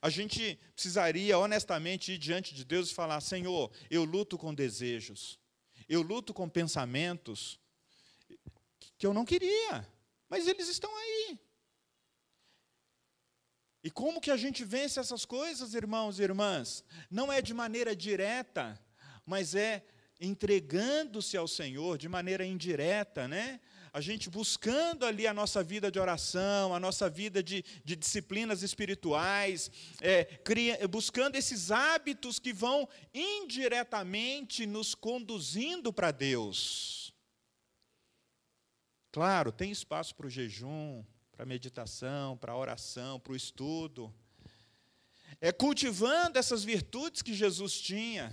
[0.00, 5.38] A gente precisaria honestamente ir diante de Deus e falar: Senhor, eu luto com desejos,
[5.88, 7.58] eu luto com pensamentos
[8.96, 9.86] que eu não queria,
[10.28, 11.38] mas eles estão aí.
[13.82, 16.82] E como que a gente vence essas coisas, irmãos e irmãs?
[17.10, 18.80] Não é de maneira direta,
[19.26, 19.84] mas é
[20.18, 23.60] entregando-se ao Senhor de maneira indireta, né?
[23.94, 28.60] A gente buscando ali a nossa vida de oração, a nossa vida de, de disciplinas
[28.60, 29.70] espirituais,
[30.00, 37.14] é, cria, buscando esses hábitos que vão indiretamente nos conduzindo para Deus.
[39.12, 44.12] Claro, tem espaço para o jejum, para a meditação, para a oração, para o estudo.
[45.40, 48.32] É cultivando essas virtudes que Jesus tinha.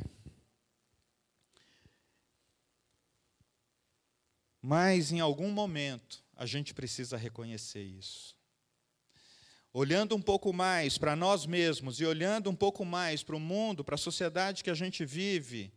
[4.61, 8.35] Mas em algum momento a gente precisa reconhecer isso.
[9.73, 13.83] Olhando um pouco mais para nós mesmos e olhando um pouco mais para o mundo,
[13.83, 15.73] para a sociedade que a gente vive,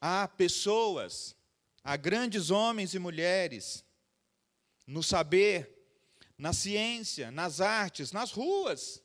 [0.00, 1.34] há pessoas
[1.82, 3.84] a grandes homens e mulheres
[4.86, 5.70] no saber,
[6.36, 9.02] na ciência, nas artes, nas ruas,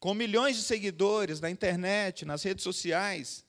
[0.00, 3.44] com milhões de seguidores na internet, nas redes sociais,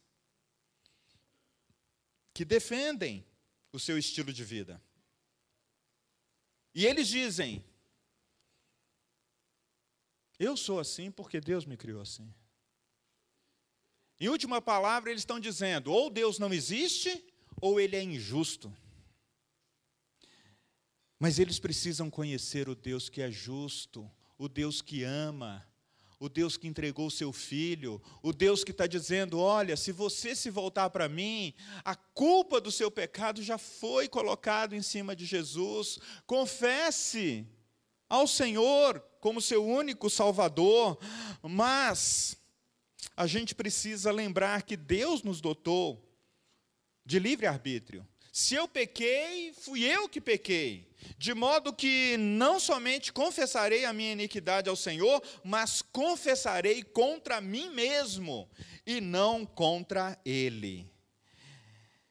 [2.34, 3.26] que defendem
[3.72, 4.82] o seu estilo de vida.
[6.74, 7.64] E eles dizem:
[10.40, 12.34] Eu sou assim porque Deus me criou assim.
[14.20, 17.24] Em última palavra, eles estão dizendo: ou Deus não existe,
[17.62, 18.76] ou ele é injusto.
[21.20, 25.66] Mas eles precisam conhecer o Deus que é justo, o Deus que ama,
[26.24, 30.34] o Deus que entregou o seu filho, o Deus que está dizendo: olha, se você
[30.34, 31.54] se voltar para mim,
[31.84, 36.00] a culpa do seu pecado já foi colocado em cima de Jesus.
[36.26, 37.46] Confesse
[38.08, 40.98] ao Senhor como seu único Salvador,
[41.42, 42.38] mas
[43.18, 46.10] a gente precisa lembrar que Deus nos dotou
[47.06, 48.08] de livre-arbítrio.
[48.34, 50.92] Se eu pequei, fui eu que pequei.
[51.20, 57.70] De modo que não somente confessarei a minha iniquidade ao Senhor, mas confessarei contra mim
[57.70, 58.50] mesmo
[58.88, 60.92] e não contra Ele.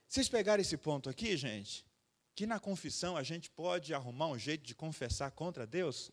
[0.06, 1.84] Vocês pegaram esse ponto aqui, gente?
[2.36, 6.12] Que na confissão a gente pode arrumar um jeito de confessar contra Deus?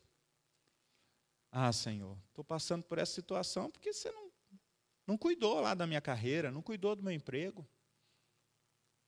[1.51, 4.32] Ah, Senhor, estou passando por essa situação porque você não,
[5.05, 7.64] não cuidou lá da minha carreira, não cuidou do meu emprego.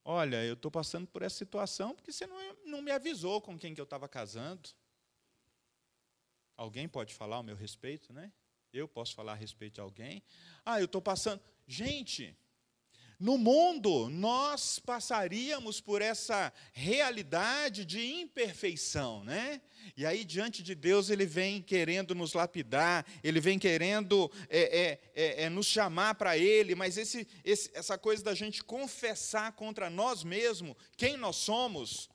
[0.04, 3.74] Olha, eu estou passando por essa situação porque você não, não me avisou com quem
[3.74, 4.70] que eu estava casando.
[6.58, 8.32] Alguém pode falar ao meu respeito, né?
[8.74, 10.24] Eu posso falar a respeito de alguém.
[10.66, 11.42] Ah, eu estou passando.
[11.68, 12.36] Gente,
[13.22, 19.62] no mundo, nós passaríamos por essa realidade de imperfeição, né?
[19.96, 25.00] E aí, diante de Deus, Ele vem querendo nos lapidar, Ele vem querendo é, é,
[25.14, 29.88] é, é nos chamar para Ele, mas esse, esse, essa coisa da gente confessar contra
[29.88, 32.10] nós mesmos quem nós somos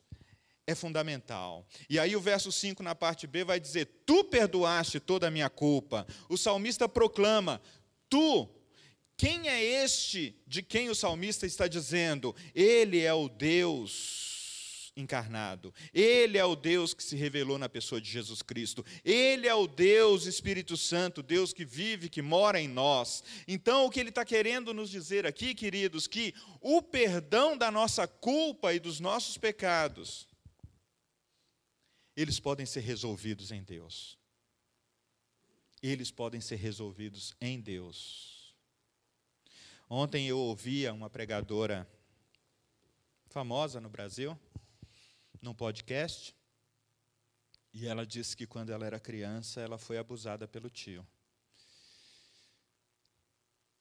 [0.67, 1.65] é fundamental.
[1.89, 5.49] E aí, o verso 5, na parte B, vai dizer: Tu perdoaste toda a minha
[5.49, 6.05] culpa.
[6.27, 7.61] O salmista proclama:
[8.09, 8.56] Tu
[9.17, 12.35] quem é este de quem o salmista está dizendo?
[12.53, 15.73] Ele é o Deus encarnado.
[15.93, 18.85] Ele é o Deus que se revelou na pessoa de Jesus Cristo.
[19.03, 23.23] Ele é o Deus Espírito Santo, Deus que vive, que mora em nós.
[23.47, 28.07] Então, o que ele está querendo nos dizer aqui, queridos, que o perdão da nossa
[28.07, 30.27] culpa e dos nossos pecados,
[32.15, 34.17] eles podem ser resolvidos em Deus.
[35.81, 38.36] Eles podem ser resolvidos em Deus.
[39.89, 41.87] Ontem eu ouvia uma pregadora
[43.29, 44.37] famosa no Brasil,
[45.41, 46.35] num podcast,
[47.73, 51.07] e ela disse que quando ela era criança, ela foi abusada pelo tio.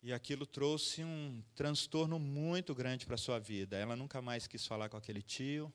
[0.00, 3.76] E aquilo trouxe um transtorno muito grande para a sua vida.
[3.76, 5.74] Ela nunca mais quis falar com aquele tio.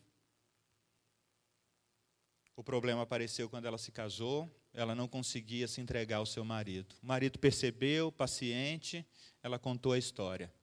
[2.61, 6.95] O problema apareceu quando ela se casou, ela não conseguia se entregar ao seu marido.
[7.01, 9.03] O marido percebeu, paciente,
[9.41, 10.53] ela contou a história.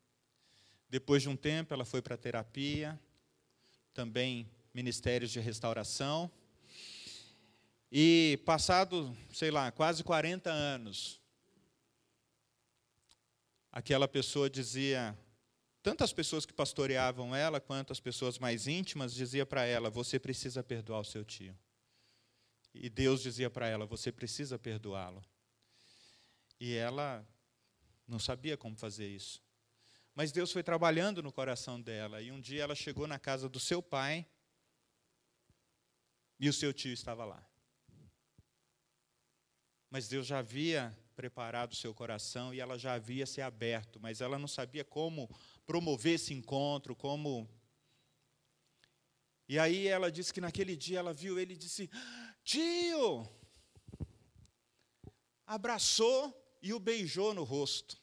[0.88, 2.96] Depois de um tempo, ela foi para terapia,
[3.92, 6.30] também ministérios de restauração.
[7.90, 11.20] E passado, sei lá, quase 40 anos,
[13.72, 15.18] aquela pessoa dizia,
[15.82, 20.62] tantas pessoas que pastoreavam ela, quanto as pessoas mais íntimas, dizia para ela: "Você precisa
[20.62, 21.58] perdoar o seu tio".
[22.74, 25.24] E Deus dizia para ela: "Você precisa perdoá-lo".
[26.60, 27.26] E ela
[28.06, 29.42] não sabia como fazer isso.
[30.14, 32.20] Mas Deus foi trabalhando no coração dela.
[32.20, 34.26] E um dia ela chegou na casa do seu pai.
[36.40, 37.44] E o seu tio estava lá.
[39.90, 44.20] Mas Deus já havia preparado o seu coração e ela já havia se aberto, mas
[44.20, 45.28] ela não sabia como
[45.66, 47.48] promover esse encontro, como.
[49.48, 51.90] E aí ela disse que naquele dia ela viu ele e disse:
[52.44, 53.26] Tio!
[55.46, 57.98] Abraçou e o beijou no rosto.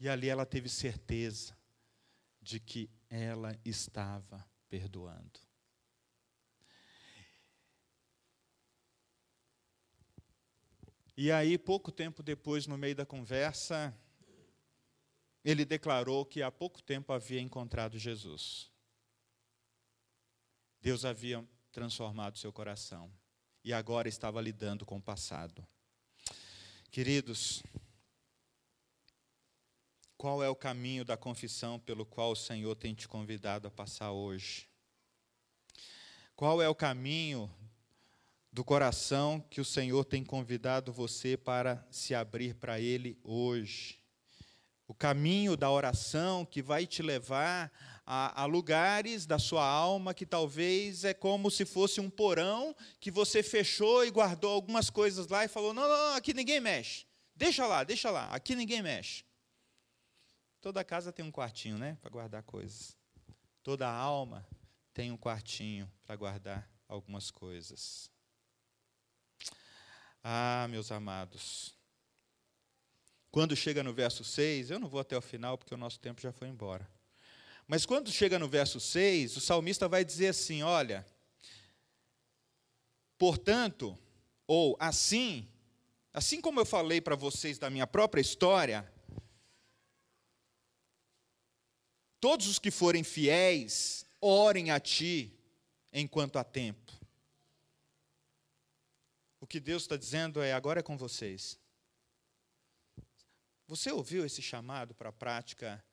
[0.00, 1.54] E ali ela teve certeza
[2.40, 5.40] de que ela estava perdoando.
[11.14, 13.92] E aí, pouco tempo depois, no meio da conversa,
[15.44, 18.70] ele declarou que há pouco tempo havia encontrado Jesus.
[20.80, 23.12] Deus havia transformado seu coração
[23.64, 25.66] e agora estava lidando com o passado.
[26.90, 27.62] Queridos,
[30.16, 34.12] qual é o caminho da confissão pelo qual o Senhor tem te convidado a passar
[34.12, 34.68] hoje?
[36.34, 37.50] Qual é o caminho
[38.52, 43.98] do coração que o Senhor tem convidado você para se abrir para Ele hoje?
[44.88, 47.70] O caminho da oração que vai te levar
[48.06, 53.10] a, a, lugares da sua alma que talvez é como se fosse um porão que
[53.10, 57.06] você fechou e guardou algumas coisas lá e falou: não, não, aqui ninguém mexe.
[57.36, 59.24] Deixa lá, deixa lá, aqui ninguém mexe.
[60.60, 62.96] Toda casa tem um quartinho, né, para guardar coisas.
[63.62, 64.44] Toda alma
[64.94, 68.10] tem um quartinho para guardar algumas coisas.
[70.24, 71.77] Ah, meus amados.
[73.30, 76.20] Quando chega no verso 6, eu não vou até o final porque o nosso tempo
[76.20, 76.88] já foi embora.
[77.66, 81.06] Mas quando chega no verso 6, o salmista vai dizer assim: olha,
[83.18, 83.96] portanto,
[84.46, 85.46] ou assim,
[86.12, 88.90] assim como eu falei para vocês da minha própria história,
[92.18, 95.38] todos os que forem fiéis, orem a ti
[95.92, 96.92] enquanto há tempo.
[99.38, 101.58] O que Deus está dizendo é: agora é com vocês.
[103.68, 105.84] Você ouviu esse chamado para a prática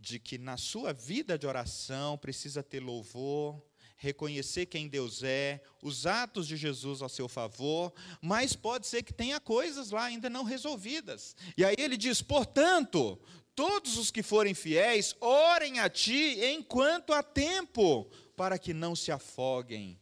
[0.00, 3.62] de que na sua vida de oração precisa ter louvor,
[3.96, 9.14] reconhecer quem Deus é, os atos de Jesus ao seu favor, mas pode ser que
[9.14, 11.36] tenha coisas lá ainda não resolvidas.
[11.56, 13.16] E aí ele diz: portanto,
[13.54, 19.12] todos os que forem fiéis, orem a ti enquanto há tempo, para que não se
[19.12, 20.00] afoguem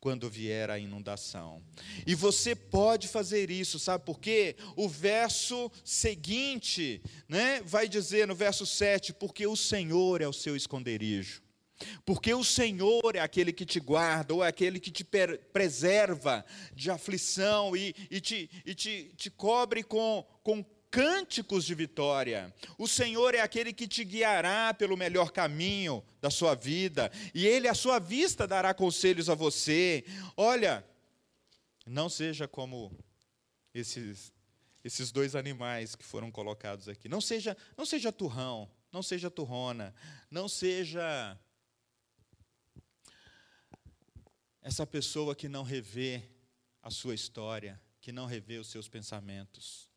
[0.00, 1.62] quando vier a inundação.
[2.06, 4.56] E você pode fazer isso, sabe por quê?
[4.74, 10.56] O verso seguinte, né, vai dizer no verso 7, porque o Senhor é o seu
[10.56, 11.42] esconderijo.
[12.04, 15.04] Porque o Senhor é aquele que te guarda, ou é aquele que te
[15.52, 16.44] preserva
[16.74, 22.52] de aflição e, e, te, e te, te cobre com, com cânticos de vitória.
[22.76, 27.68] O Senhor é aquele que te guiará pelo melhor caminho da sua vida, e Ele,
[27.68, 30.04] à sua vista, dará conselhos a você.
[30.36, 30.84] Olha,
[31.86, 32.96] não seja como
[33.72, 34.32] esses,
[34.84, 37.08] esses dois animais que foram colocados aqui.
[37.08, 39.94] Não seja, não seja turrão, não seja turrona,
[40.30, 41.38] não seja
[44.62, 46.22] essa pessoa que não revê
[46.82, 49.89] a sua história, que não revê os seus pensamentos.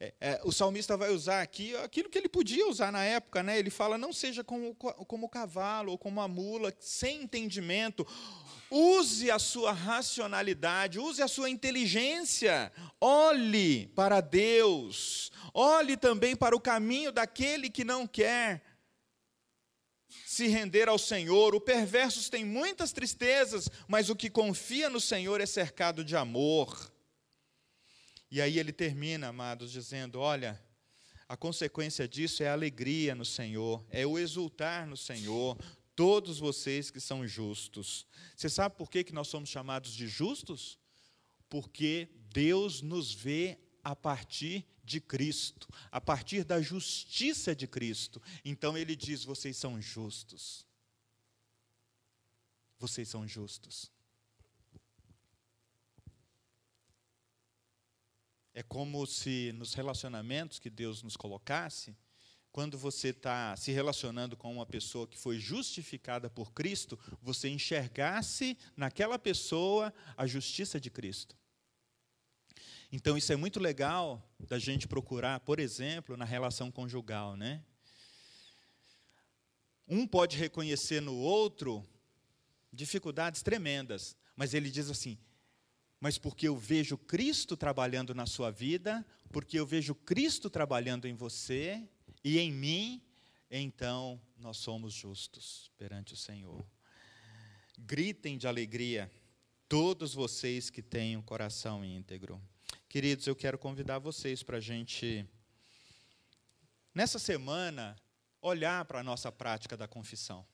[0.00, 3.58] É, é, o salmista vai usar aqui aquilo que ele podia usar na época, né?
[3.58, 8.06] Ele fala: não seja como, como o cavalo ou como a mula, sem entendimento.
[8.70, 12.70] Use a sua racionalidade, use a sua inteligência.
[13.00, 15.32] Olhe para Deus.
[15.54, 18.62] Olhe também para o caminho daquele que não quer
[20.26, 21.54] se render ao Senhor.
[21.54, 26.92] O perverso tem muitas tristezas, mas o que confia no Senhor é cercado de amor.
[28.30, 30.60] E aí ele termina, amados, dizendo: Olha,
[31.28, 35.58] a consequência disso é a alegria no Senhor, é o exultar no Senhor,
[35.94, 38.06] todos vocês que são justos.
[38.36, 40.78] Você sabe por que, que nós somos chamados de justos?
[41.48, 48.22] Porque Deus nos vê a partir de Cristo, a partir da justiça de Cristo.
[48.44, 50.66] Então ele diz: vocês são justos.
[52.78, 53.90] Vocês são justos.
[58.58, 61.96] É como se nos relacionamentos que Deus nos colocasse,
[62.50, 68.58] quando você está se relacionando com uma pessoa que foi justificada por Cristo, você enxergasse
[68.76, 71.36] naquela pessoa a justiça de Cristo.
[72.90, 77.62] Então isso é muito legal da gente procurar, por exemplo, na relação conjugal, né?
[79.86, 81.88] Um pode reconhecer no outro
[82.72, 85.16] dificuldades tremendas, mas ele diz assim:
[86.00, 91.14] mas porque eu vejo Cristo trabalhando na sua vida, porque eu vejo Cristo trabalhando em
[91.14, 91.88] você
[92.22, 93.02] e em mim,
[93.50, 96.64] então nós somos justos perante o Senhor.
[97.78, 99.10] Gritem de alegria,
[99.68, 102.40] todos vocês que têm um coração íntegro.
[102.88, 105.26] Queridos, eu quero convidar vocês para a gente,
[106.94, 107.96] nessa semana,
[108.40, 110.46] olhar para a nossa prática da confissão.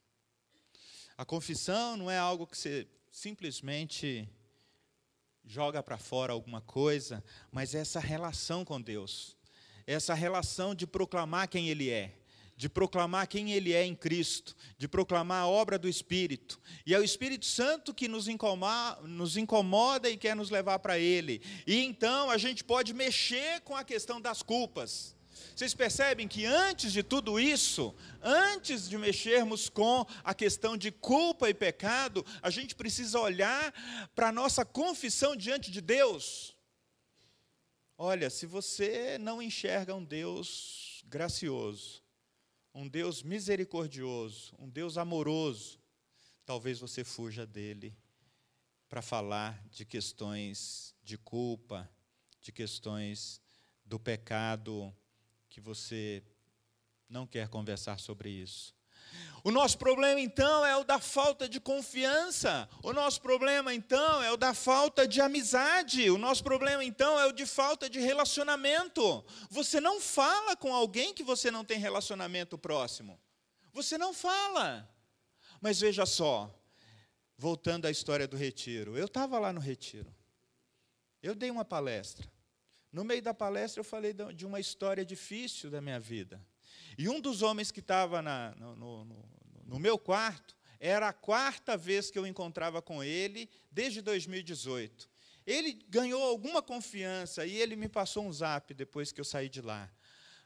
[1.17, 4.29] A confissão não é algo que você simplesmente
[5.47, 9.37] joga para fora alguma coisa, mas é essa relação com Deus,
[9.87, 12.15] essa relação de proclamar quem Ele é,
[12.57, 16.61] de proclamar quem Ele é em Cristo, de proclamar a obra do Espírito.
[16.87, 20.99] E é o Espírito Santo que nos incomoda, nos incomoda e quer nos levar para
[20.99, 21.43] Ele.
[21.67, 25.15] E então a gente pode mexer com a questão das culpas.
[25.55, 31.49] Vocês percebem que antes de tudo isso, antes de mexermos com a questão de culpa
[31.49, 33.73] e pecado, a gente precisa olhar
[34.15, 36.57] para a nossa confissão diante de Deus.
[37.97, 42.03] Olha, se você não enxerga um Deus gracioso,
[42.75, 45.79] um Deus misericordioso, um Deus amoroso,
[46.45, 47.97] talvez você fuja dele
[48.89, 51.89] para falar de questões de culpa,
[52.41, 53.41] de questões
[53.85, 54.95] do pecado
[55.55, 56.21] que você
[57.09, 58.75] não quer conversar sobre isso.
[59.45, 62.69] O nosso problema então é o da falta de confiança.
[62.83, 66.11] O nosso problema então é o da falta de amizade.
[66.11, 69.25] O nosso problema então é o de falta de relacionamento.
[69.49, 73.21] Você não fala com alguém que você não tem relacionamento próximo.
[73.73, 74.93] Você não fala.
[75.61, 76.53] Mas veja só,
[77.39, 78.99] voltando à história do retiro.
[78.99, 80.13] Eu estava lá no retiro.
[81.23, 82.29] Eu dei uma palestra.
[82.95, 86.41] No meio da palestra eu falei de uma história difícil da minha vida.
[86.97, 89.05] E um dos homens que estava no, no,
[89.67, 95.11] no, meu quarto, era a quarta vez que eu encontrava com ele desde 2018.
[95.45, 99.61] Ele ganhou alguma confiança e ele me passou um zap depois que eu saí de
[99.61, 99.91] lá.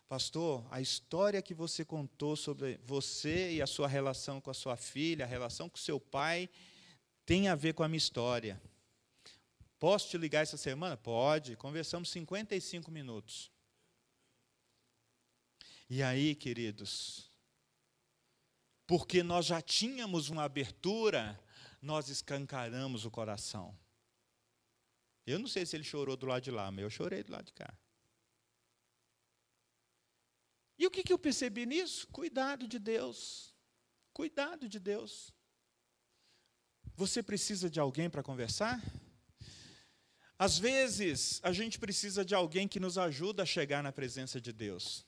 [0.08, 4.74] Pastor, a história que você contou sobre você e a sua relação com a sua
[4.74, 6.48] filha, a relação com seu pai,
[7.26, 8.58] tem a ver com a minha história.
[9.78, 10.96] Posso te ligar essa semana?
[10.96, 11.56] Pode.
[11.56, 13.50] Conversamos 55 minutos.
[15.88, 17.30] E aí, queridos,
[18.86, 21.38] porque nós já tínhamos uma abertura,
[21.80, 23.78] nós escancaramos o coração.
[25.26, 27.46] Eu não sei se ele chorou do lado de lá, mas eu chorei do lado
[27.46, 27.72] de cá.
[30.78, 32.06] E o que, que eu percebi nisso?
[32.08, 33.54] Cuidado de Deus.
[34.12, 35.32] Cuidado de Deus.
[36.94, 38.80] Você precisa de alguém para conversar?
[40.38, 44.52] Às vezes, a gente precisa de alguém que nos ajuda a chegar na presença de
[44.52, 45.04] Deus.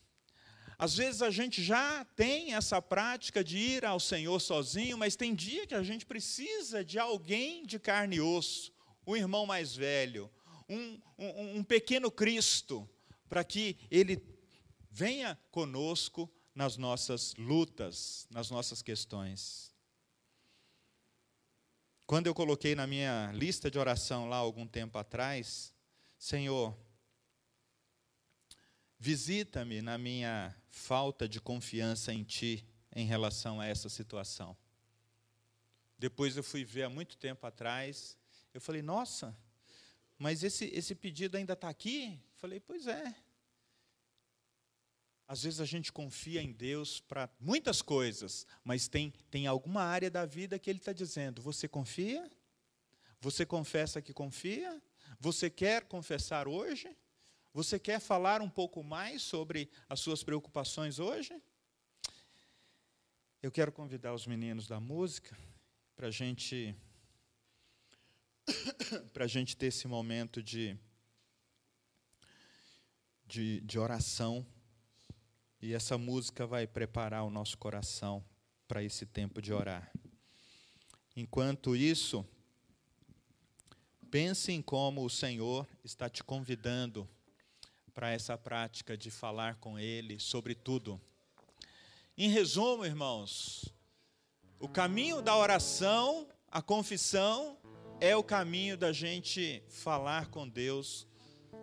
[0.76, 5.34] Às vezes a gente já tem essa prática de ir ao Senhor sozinho, mas tem
[5.34, 8.72] dia que a gente precisa de alguém de carne e osso,
[9.06, 10.30] um irmão mais velho,
[10.66, 12.88] um, um, um pequeno Cristo,
[13.28, 14.22] para que ele
[14.90, 19.74] venha conosco nas nossas lutas, nas nossas questões.
[22.10, 25.72] Quando eu coloquei na minha lista de oração lá algum tempo atrás,
[26.18, 26.76] Senhor,
[28.98, 34.56] visita-me na minha falta de confiança em Ti em relação a essa situação.
[35.96, 38.18] Depois eu fui ver há muito tempo atrás,
[38.52, 39.38] eu falei, nossa,
[40.18, 42.20] mas esse, esse pedido ainda está aqui?
[42.34, 43.14] Falei, pois é.
[45.30, 50.10] Às vezes a gente confia em Deus para muitas coisas, mas tem, tem alguma área
[50.10, 52.28] da vida que Ele está dizendo: você confia?
[53.20, 54.82] Você confessa que confia?
[55.20, 56.90] Você quer confessar hoje?
[57.54, 61.40] Você quer falar um pouco mais sobre as suas preocupações hoje?
[63.40, 65.38] Eu quero convidar os meninos da música
[65.94, 66.74] para gente,
[69.14, 70.76] a gente ter esse momento de,
[73.24, 74.44] de, de oração.
[75.62, 78.24] E essa música vai preparar o nosso coração
[78.66, 79.92] para esse tempo de orar.
[81.14, 82.24] Enquanto isso,
[84.10, 87.08] pense em como o Senhor está te convidando
[87.92, 91.00] para essa prática de falar com Ele sobre tudo.
[92.16, 93.68] Em resumo, irmãos,
[94.58, 97.58] o caminho da oração, a confissão,
[98.00, 101.06] é o caminho da gente falar com Deus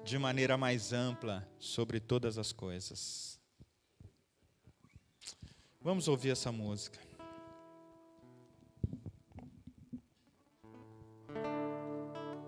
[0.04, 3.37] de maneira mais ampla sobre todas as coisas.
[5.82, 7.07] Vamos ouvir essa música.